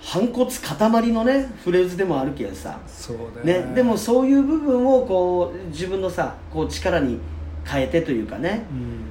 [0.00, 2.78] 反骨塊のねフレーズでもあるけどさ。
[2.86, 3.60] そうね。
[3.60, 7.18] ね、でもそういう部分をこう自分のさこう力に
[7.64, 8.64] 変えてというかね、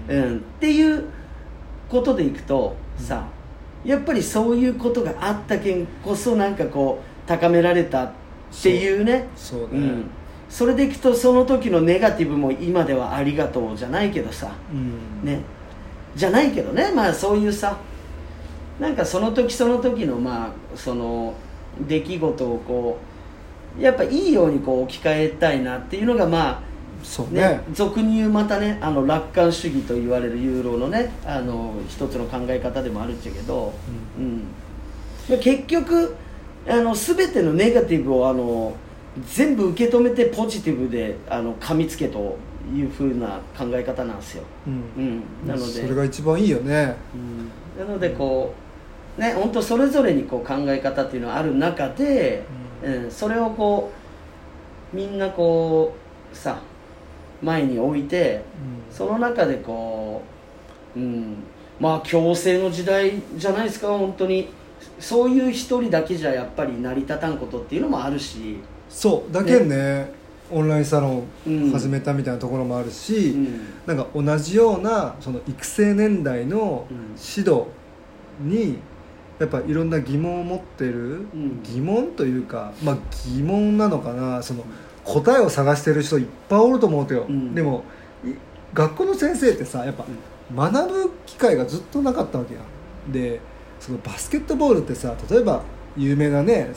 [0.09, 0.17] うん。
[0.17, 1.03] うん、っていう
[1.89, 3.27] ことでいくとさ
[3.83, 8.11] やっぱりそういうことがあったけんこそなんかこう高められたっ
[8.63, 9.27] ていうね。
[9.35, 10.05] そうね、うん、
[10.47, 14.53] それでいくとその時のネガティブも今ではありがとうじゃないけどさ。
[14.71, 15.25] うん。
[15.25, 15.41] ね
[16.15, 17.77] じゃないけどねまあそういうさ
[18.79, 21.33] なんかその時その時のまあその
[21.87, 22.97] 出来事をこ
[23.79, 26.63] やっぱいいようにこう置き換えたいなっていうのがま
[27.03, 27.43] そうね。
[27.43, 33.73] あね俗に言うまたねあの楽観主義と言われるユーロのねあの一つの考え方でもあるっちゃけど、
[34.17, 34.43] うん。
[35.27, 36.15] で結局
[36.67, 38.75] あの全てのネガティブをあの
[39.27, 42.37] 全部受け止めてポジティブであの噛みつけと
[42.73, 44.73] いうふうな考え方なんですよ、うん。
[44.97, 45.65] うん、なので。
[45.65, 46.95] それが一番いいよね。
[47.13, 47.17] う
[47.81, 47.85] ん。
[47.85, 48.53] なのでこ
[49.17, 52.43] うね本当それぞれにこう考え方っていうのがある中で、
[52.83, 53.11] うん。
[53.11, 53.91] それをこ
[54.93, 55.93] うみんなこ
[56.33, 56.59] うさ
[57.41, 58.43] 前に置いて
[58.89, 60.21] その中でこ
[60.95, 61.43] う、うん、
[61.79, 64.49] まあ強制の時代じゃないですか本当に。
[64.99, 68.57] そういう一人だけじゃやっぱり成り立たんことっていうのもあるし、
[68.87, 69.33] そう。
[69.33, 70.09] だけんね
[70.55, 73.59] オンラインサロうんン始めたみたいなところもあるし、うん。
[73.85, 76.97] なんか同じようなその育成年代のうん
[77.37, 77.65] 指導
[78.39, 78.79] に
[79.37, 81.61] やっぱいろんな疑問を持ってる、ん。
[81.61, 82.97] 疑問というか、まあ、
[83.27, 84.63] 疑問なのかなその
[85.03, 87.53] 答えを探してる人いっぱいおると思うとよ、うん。
[87.53, 87.83] でも
[88.23, 88.29] い
[88.73, 90.05] 学校の先生ってさやっぱ
[90.55, 92.61] 学ぶ機会がずっとなかったわけや
[93.09, 93.11] ん。
[93.11, 93.41] で
[93.81, 95.63] そのバスケットボールってさ例えば
[95.97, 96.69] 有名なね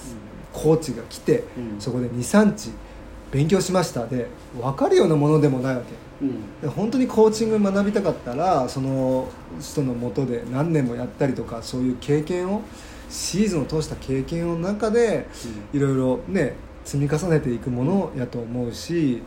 [0.52, 1.80] コーチが来て、うん。
[1.80, 2.72] そこで23日
[3.30, 4.06] 勉強しました。
[4.06, 4.28] で
[4.60, 6.24] 分かるようなものでもないわけ。
[6.24, 6.60] うん。
[6.60, 9.28] で本当にコーチング学びたかったらその
[9.60, 12.62] 人のもとで何年もやったりとかそういう経験を
[13.10, 15.26] シーズンを通した経験の中で
[15.72, 16.54] いろいろね
[16.84, 19.22] 積み重ねていくものやと思うし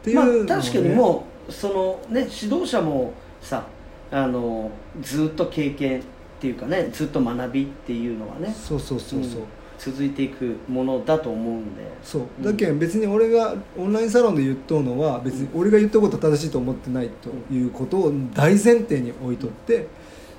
[0.00, 3.66] っていうまあ確かにもうそのね指導者もさ
[4.10, 4.70] あの
[5.00, 6.02] ずっと経験っ
[6.40, 8.54] ていうかねずっと学びっていうのはね。
[8.54, 9.46] そうそうそうそう、うん
[9.78, 11.82] 続いていくものだと思うんで。
[12.02, 12.22] そう。
[12.38, 12.44] うん。
[12.44, 19.86] だけん別に俺がオンラインサロンで言っとうのは別に俺が言ったことは正しいと思ってないということを大前提に置いとって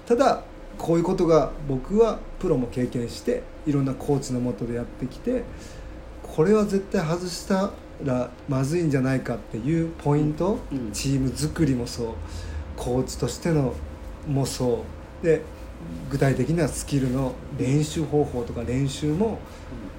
[0.05, 0.43] ただ
[0.77, 5.43] こういうことが僕はプロも経験していろんなコーチのもとでやってきて
[6.23, 7.71] これは絶対外した
[8.03, 10.91] らまずいんじゃないかっていうポイント、うん。
[10.91, 12.13] チーム作りもそう。
[12.77, 13.73] コーチとしての
[14.27, 14.85] もそ
[15.21, 15.25] う。
[15.25, 15.41] で
[16.09, 19.39] 具体的なスキルの練習方法とか練習も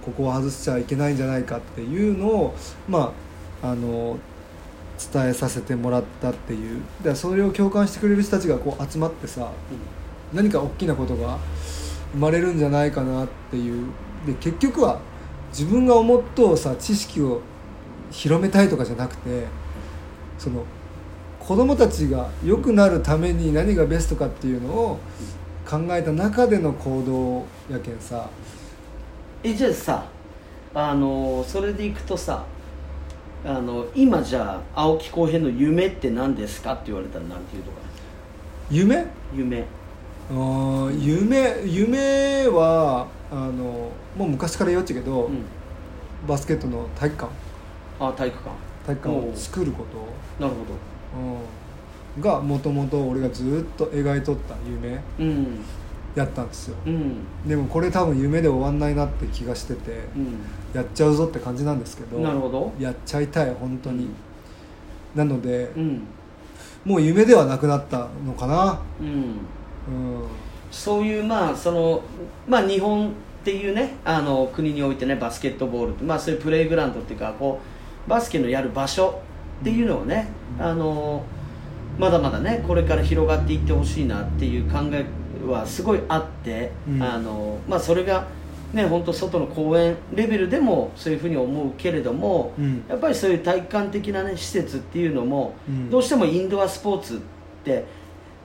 [0.04, 2.54] ここを外しちゃいけないんじゃないかっていうのを
[2.88, 3.12] ま
[3.62, 4.18] ああの
[5.12, 6.82] 伝えさせてもらったっていう。
[7.02, 9.50] だそれを共感してくれる人たちがこう集まってさ
[10.32, 11.38] 何か大きなことが
[12.12, 13.86] 生まれるんじゃないかなっていう。
[14.26, 15.00] で結局は
[15.50, 17.40] 自分が思っとうさ知識を
[18.10, 19.46] 広めたいとかじゃなくて
[20.38, 20.64] その
[21.38, 25.00] 子供たちが良くなるために何がベストかっていうのを
[25.68, 28.28] 考えた中での行動やけんさ。
[29.42, 30.04] えじゃあさ
[30.74, 32.44] あのそれでいくとさ
[33.44, 37.76] あの今じゃあ青木浩平の夢って何ですかって言われたら何て言うとか
[38.70, 39.06] 夢？
[39.34, 39.64] 夢。
[40.30, 45.44] あー夢夢はあのもう昔から言っちゃうけど、うん。
[46.28, 47.32] バスケットの体育館。
[47.98, 48.50] あ体育館。
[48.86, 49.84] 体育館を作るこ
[50.38, 50.66] なるほど。
[50.66, 50.72] と、
[51.16, 51.38] うん、
[52.18, 55.60] がもともと俺がずっと描いとった夢うん。
[56.16, 56.76] やったんですよ。
[56.86, 57.18] うん。
[57.46, 60.40] でもこれ多分夢で終わんないなって気がしててうん。
[60.74, 62.72] やっちゃうぞって感じなんですけどなるほど。
[62.78, 64.14] やっちゃいたい本当に、うん。
[65.14, 66.02] なので、うん。
[66.84, 68.80] もう夢ではなくなったのかな。
[69.00, 69.06] うん。
[69.06, 69.34] うん。
[70.70, 72.02] そういうまあその
[72.48, 73.12] まあ日本っ
[73.44, 77.60] ていうねあの国においてねバスケットボールまあそういうプレイグラウンドっていうかこ
[78.06, 79.20] うバスケのやる場所
[79.60, 80.64] っていうのをね、うん。
[80.64, 81.22] あの
[82.00, 85.04] まだまだねこれから広がっていってほしいなっていう考え
[85.46, 87.02] はすごいあって、うん。
[87.02, 88.26] あのまあそれが
[88.72, 92.84] ね本当外の公園レベルでもそういうふうに思うけれども、うん。
[92.88, 95.90] やっぱりそういう体育館的なね施設っていうのも、うん。
[95.90, 97.18] どうしてもインドアスポーツっ
[97.64, 97.84] て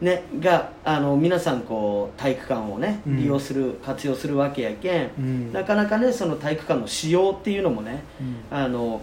[0.02, 3.18] ねがあの皆さんこう体育館をねうん。
[3.18, 5.54] 利用する、活用するわけやけん、うん。
[5.54, 8.58] なかなかねその体育館の使用っていうのもねうん。
[8.58, 9.02] あの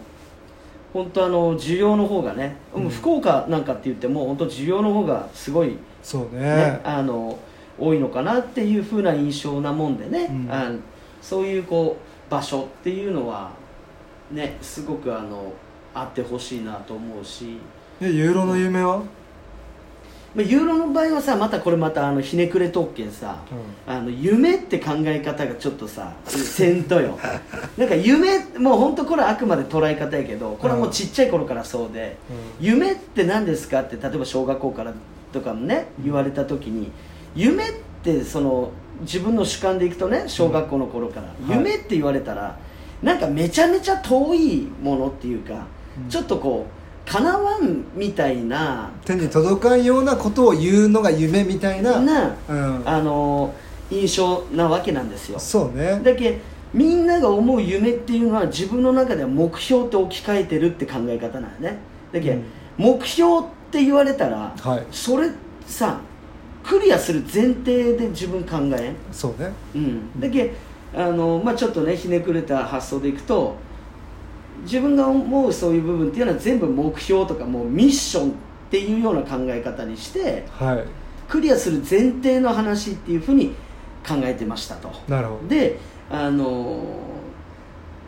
[0.93, 2.89] 本当あの需要の方がね、うん。
[2.89, 7.39] 福岡なんかって言っても本当需要の方がすごいそうね、ねあの
[7.79, 10.53] 多いのかなっていう風な印象なもんでね、うん。
[10.53, 10.71] あ
[11.21, 13.51] そういうこう場所っていうのは
[14.31, 15.53] ねすごくあの
[15.95, 17.59] あってほしいなと思うし、
[18.01, 19.03] でユーロの夢は、
[20.35, 23.43] まあ、ユーロの場合はさまたこれまたあのひねくれ特権さ
[23.87, 27.19] あの夢って考え方がちょっとさせんとよ。
[27.77, 32.17] なんか夢もう本当これはあくまで捉え方やけどこれはもうちっちゃい頃からそうで、
[32.61, 34.95] 夢って何ですかって例えば小学校から
[35.33, 36.91] とかもね言われた時に
[37.35, 37.73] 夢っ
[38.03, 38.71] てその
[39.03, 41.59] 自分の主観でいくとね小学校の頃から、はい。
[41.59, 42.57] 夢って言われたら
[43.03, 45.67] なんかめちゃめちゃ遠いものっていうか、
[46.05, 46.09] うん。
[46.09, 53.55] ちょっとこう叶わんみたいな手に届かんようなことを言うのが夢みたいななうん、あの
[53.91, 55.39] 印象なわけなんですよ。
[55.39, 56.01] そうね。
[56.03, 56.39] だけ
[56.73, 61.77] みんなが思う夢っていうのは自分の中では目標って置き換えてるって考え方なんよね。
[62.13, 62.45] だけど、うん。
[62.79, 64.87] 目標って言われたら、はい。
[64.91, 65.31] それ
[65.67, 66.01] さ
[66.65, 68.97] クリアする前提で自分考えん？
[69.11, 69.53] そうね。
[69.75, 70.55] うん、だけ
[70.95, 73.57] あの、まあ、ちょっとねひねくれた発想でいくと
[74.63, 78.35] 自分が思うそういう部分っていうのは全部目標とかもうミッションっ
[78.71, 80.85] ていうような考え方にしてはい。
[81.29, 83.55] クリアする前提の話っていうふうに
[84.07, 84.91] 考えてましたと。
[85.09, 85.49] なるほど。
[85.49, 85.79] で
[86.11, 86.85] あの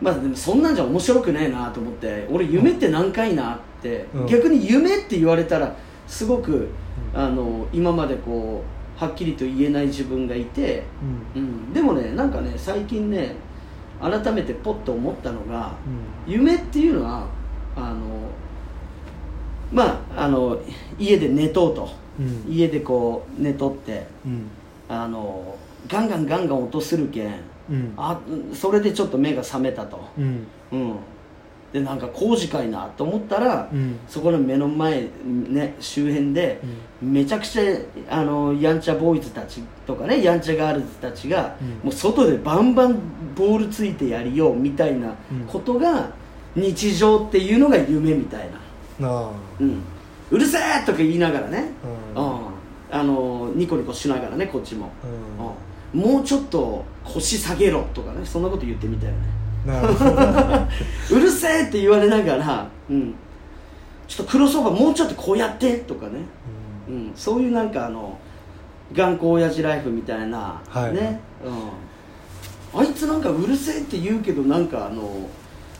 [0.01, 4.27] まあでもそんなんじゃ面白くねえなと思って俺夢って何回なって、うん。
[4.27, 5.75] 逆に夢って言われたら
[6.07, 6.69] すごく、
[7.13, 8.63] あの今までこ
[8.99, 10.83] うはっきりと言えない自分がいて、
[11.35, 11.41] うん。
[11.41, 13.35] うん、でもねなんかね最近ね
[14.01, 15.73] 改めてポッと思ったのが
[16.27, 16.33] うん。
[16.33, 17.27] 夢っていうのは
[17.75, 18.29] あの
[19.71, 20.59] まああの
[20.99, 21.89] 家で寝とうと。
[22.19, 22.45] うん。
[22.47, 24.47] 家でこう寝とってうん。
[24.87, 27.33] あのガンガンガンガン音するけん
[27.69, 27.93] うん。
[27.97, 28.19] あ
[28.53, 30.47] それでちょっと目が覚めたと、うん。
[30.71, 30.95] うん、
[31.75, 33.99] でなんか工事かいなと思ったら、うん。
[34.07, 36.61] そこの目の前、ね、周辺で、
[37.01, 37.63] めちゃくちゃ
[38.09, 41.67] あのやんちゃボーイズたちとかねやんちゃガールズたちが、うん。
[41.83, 42.97] もう外でバンバン
[43.35, 45.13] ボールついてやりようみたいな
[45.47, 46.11] ことが
[46.55, 48.49] 日常っていうのが夢みたい
[48.97, 49.81] な、うん、
[50.31, 51.71] うるせえとか言いながらね、
[52.15, 52.39] ううんん。
[52.89, 54.91] あのニコニコしながらねこっちも、
[55.93, 55.99] うん。
[55.99, 56.13] うん。
[56.13, 59.17] もうちょっと腰下げろとかねそんなこと言ってみたよね
[59.65, 61.17] なるほど。
[61.17, 63.15] うるせえって言われながら、うん、
[64.07, 66.19] ちょっと黒そばもうちょっとこうやってとかね。
[66.87, 68.17] うん、そういうなんかあの
[68.93, 71.19] 頑固親父ライフみたいな、はいね、
[72.73, 75.01] うん、あいつなんかうるせえって言うけどなんかあの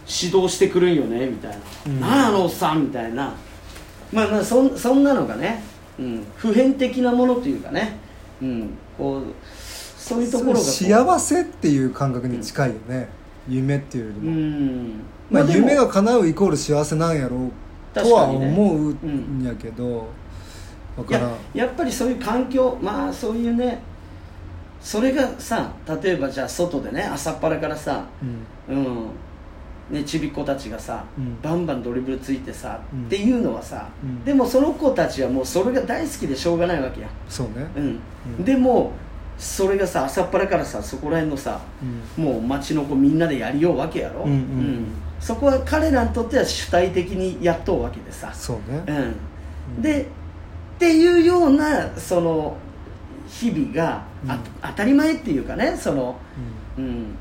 [0.08, 2.00] 指導してくるんよねみたいな、うん。
[2.02, 3.34] なんやあのおっさんみたいな。
[4.12, 5.62] まあまあそんそんなのがね、
[6.00, 7.98] うん、普遍的なものというかね、
[8.42, 9.24] うん、こう
[9.98, 13.10] そういうところが幸せっていう感覚に近いよね、
[13.48, 14.94] 夢っていうよりうも、ん。
[15.30, 15.60] まあ、でも。
[15.60, 17.52] 夢が叶うイコール幸せなんやろう
[17.94, 19.98] とは思うんやけど、
[20.98, 21.30] わいからん。
[21.54, 23.82] ややっぱりそういう環境まあそういうね
[24.82, 25.72] それがさ
[26.02, 28.06] 例えばじゃあ外でね朝っぱらからさ
[28.70, 28.76] うん。
[28.76, 29.08] うん。
[29.90, 31.40] ねちびっ子たちがさ、うん。
[31.42, 33.06] バンバンドリブルついてさ、うん。
[33.06, 34.24] っていうのはさ、うん。
[34.24, 37.68] でもその子たちはもうそれが大好きでしょうがないわけやそうね。
[37.76, 38.00] うん、
[38.40, 38.44] うん。
[38.44, 38.92] でも
[39.38, 41.60] それがさ朝っぱらからさそこら辺のさ
[42.18, 42.24] うん。
[42.24, 44.38] もう町の子みんなでやりようわけやろ、うんうん。
[44.38, 44.86] うん。
[45.20, 48.34] そこは彼らにとっては主体的にやっとうわけでさ。
[48.34, 48.84] そうね。
[49.78, 50.06] うん、でっ
[50.78, 52.58] ていうようなその
[53.28, 54.04] 日々が、
[54.62, 56.16] 当たり前っていうかねその、
[56.78, 57.16] うん、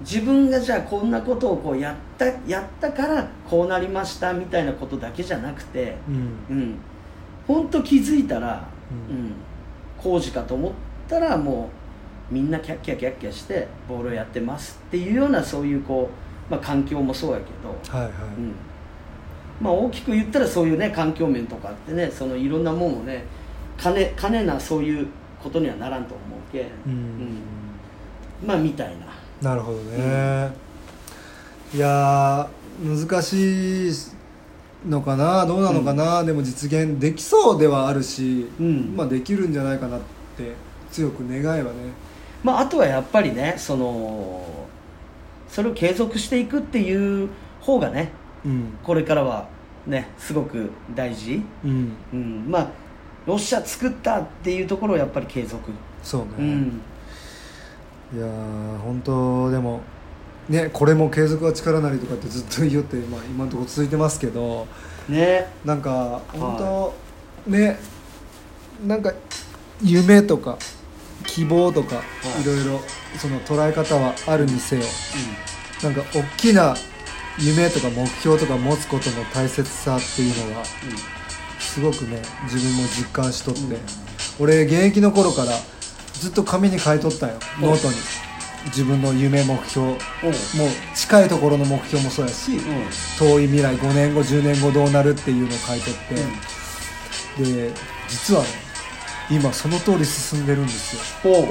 [0.00, 6.56] 自分がじゃあこんなことをこうやったやったからこうなりましたみたいなことだけじゃなくて、うん。
[6.56, 6.74] うん、
[7.46, 9.26] 本当気づいたら、ううん。
[9.28, 9.32] ん
[10.04, 10.72] 工事かと思っ
[11.14, 11.70] たらも
[12.30, 16.10] うみんなキャッキャキャッキャしてボールをやってますっていうようなそういうこ
[16.48, 17.96] う、まあ、環境もそうやけど。
[17.96, 18.52] はいはい、うん。
[19.60, 23.24] まあ、大きく言ったらそういうね環境面とかってねそのいろんなもんをね
[23.78, 25.06] 金金なそういう
[25.40, 27.42] ことにはならんと思うけん、うん。
[28.44, 29.06] まあみたいな。
[29.40, 30.50] なるほどね、
[31.74, 33.92] いやー難しい
[34.88, 35.44] のかな？
[35.44, 38.94] どうなのかな、でも実現できそうではあるし、うん。
[38.96, 40.00] まあできるんじゃないかなっ
[40.36, 40.52] て
[40.94, 41.72] 強く願いはね。
[42.44, 44.46] まああとはやっぱりねその
[45.48, 47.28] それを継続していくっていう
[47.60, 48.12] 方がね
[48.44, 48.78] うん。
[48.82, 49.48] これからは
[49.86, 51.92] ねすごく大事、うん。
[52.12, 52.70] うん、まあ
[53.26, 55.72] よっしゃ作ったっていうところをやっぱり継続、
[56.02, 56.80] そうね、うん。
[58.14, 59.80] いやー本当でも
[60.48, 64.68] ねこれも継続は力なりとかってずっと言って、まあ、今のところ続いてますけど
[65.08, 65.48] ね。
[65.64, 67.78] なんか本当、ね
[68.86, 69.12] なんか
[69.82, 70.58] 夢とか
[71.26, 72.02] 希望とか、は
[72.38, 72.42] い。
[72.42, 72.80] いろいろ
[73.18, 74.82] その捉え方はあるにせよ
[75.82, 76.76] なんか大きな
[77.38, 80.64] 夢とか目標とか持つことの大切さっていうのが
[81.58, 83.80] すごくね自分も実感しとって、うん。
[84.40, 85.52] 俺現役の頃から
[86.14, 87.66] ずっと紙に書いとったようん。
[87.66, 87.94] ノートに。
[88.66, 89.86] 自分の夢目標。
[89.88, 90.34] もううんうん
[90.94, 92.62] 近いところの目標もそうやし、うん。
[93.18, 95.94] 遠い未来5年後10年後どうなるっていうのを書いとっ
[97.36, 97.72] て、で
[98.08, 98.63] 実はね
[99.30, 101.32] 今その通り進んでるんですよ。
[101.32, 101.48] おう。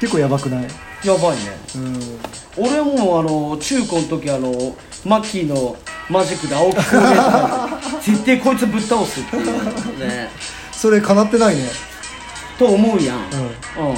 [0.00, 0.68] 結構やばくない？
[1.04, 1.58] やばいね。
[1.76, 2.20] うん。
[2.56, 5.76] 俺もあの中高の時あのマッキーの
[6.08, 9.98] マジックで青木孔明とか絶対こいつぶっ倒すっていう。
[10.00, 10.30] ね。
[10.72, 11.70] それ叶ってないね。
[12.58, 13.90] と思うやん、うん。
[13.90, 13.96] うん。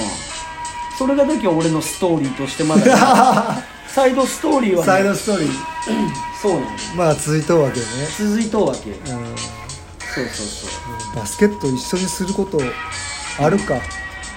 [0.97, 5.51] それがだけ俺のストーリーとしてまだ、ね、 サイドストーリーは、ね、サイドストーリー。
[6.41, 8.95] そうなのまあ続いとうわけよね、続いとうわけよ。
[9.07, 9.35] うん
[10.13, 10.67] そうそうそ
[11.13, 11.15] う。
[11.15, 12.59] バスケット一緒にすること
[13.39, 13.75] あるか。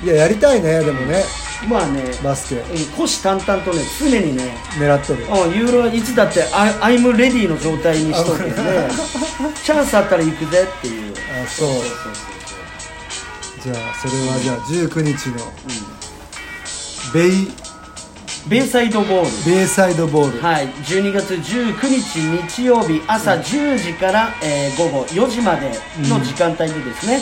[0.03, 1.25] いややりたいねでもね。
[1.69, 2.57] まあねバスケ。
[2.57, 5.25] うん虎視眈々とね常にね狙っとる。
[5.25, 8.53] うんユーロはいつだってアイアイムレディーの状態にしとけね
[9.65, 11.15] チャンスあったら行くぜっていう。
[11.45, 11.69] あそう。
[11.69, 11.93] そうそう
[13.67, 15.39] じゃあそれはじゃあ19日の
[16.65, 17.55] そう、ベイうん、
[18.49, 19.57] ベイサイドボール。
[19.57, 20.41] ベイサイドボール。
[20.41, 25.73] はい、12月19日日曜日朝10時から、えー午後4時まで
[26.09, 27.19] の時間帯でですね、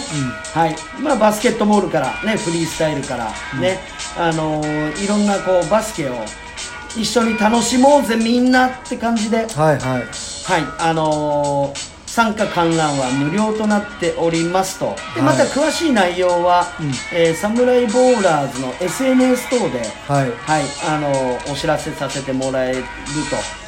[0.53, 0.77] はい。
[1.01, 3.79] まあ、バスケットボールから、ね、フリースタイルから、ね。
[4.19, 6.15] あのーいろんなこうバスケを
[6.95, 9.79] 一緒に楽しもうぜみんなって感じで、はいはい。
[9.79, 10.09] はい。
[10.79, 14.95] あのー参加観覧は無料となっておりますと。
[15.17, 16.87] でまたはい詳しい内容は、うん。
[17.13, 20.31] えーサムライボーラーズの SNS 等で、はい。
[20.31, 22.85] はいあのーお知らせさせてもらえる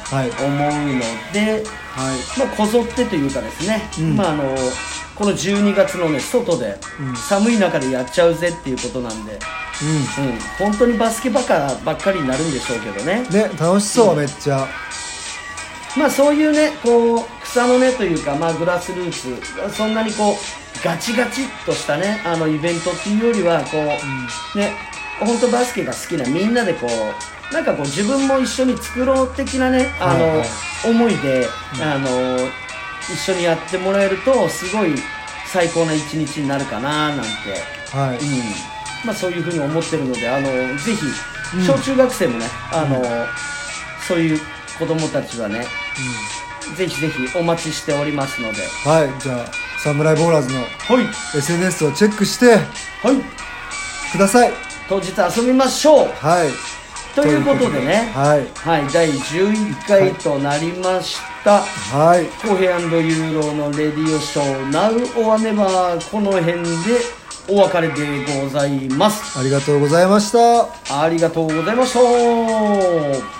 [0.07, 0.15] と。
[0.15, 0.29] はい。
[0.29, 0.99] 思うの
[1.33, 2.39] で、はい。
[2.39, 4.15] まあ、こぞってというかですね、うん。
[4.15, 4.43] まあ、あの
[5.13, 7.15] この12月の、ね、外で、うん。
[7.17, 14.65] 寒い中でやっちゃうぜっていうことなんで、ううん、本当にバスケバカばっかりになるんでしょうけどね、んね楽しそうめっちゃ
[15.97, 23.77] まあ、そういうねこう草の根というか、まあ、グラスルーツそんなにこうガチガチっとしたねあのイベントっていうよりはこ
[24.55, 24.71] う、ね
[25.19, 30.47] 本当バスケが好きなみんなでこうなんかこう自分も一緒に作ろう的なねあの、はいはい。
[30.89, 31.47] 思いで、
[31.81, 32.37] あの
[33.11, 34.93] 一緒にやってもらえるとすごい
[35.47, 37.27] 最高な一日になるかななんて、
[37.91, 38.17] はい。
[38.17, 38.25] うん。
[39.05, 41.05] まあ、そういうふうに思ってるのであのぜひ
[41.57, 41.65] うん。
[41.65, 43.01] 小中学生もね、あの
[44.07, 44.39] そういう
[44.77, 45.65] 子供たちはね
[46.75, 48.61] ぜひぜひお待ちしておりますので。
[48.83, 51.37] はいじゃあサムライボーラーズのはい。
[51.37, 53.15] SNS をチェックしてはい。
[54.11, 54.51] ください。
[54.89, 56.07] 当日遊びましょう。
[56.15, 56.49] はい。
[57.15, 58.11] ということでね。
[58.13, 58.47] はい。
[58.55, 62.25] はい、第11回となりました、はい。
[62.25, 64.93] コーヘユーロのレディオショー Now
[65.25, 67.17] or Never この辺で
[67.49, 69.39] お別れでございます。
[69.39, 71.03] ありがとうございました。
[71.03, 73.36] ありがとうございました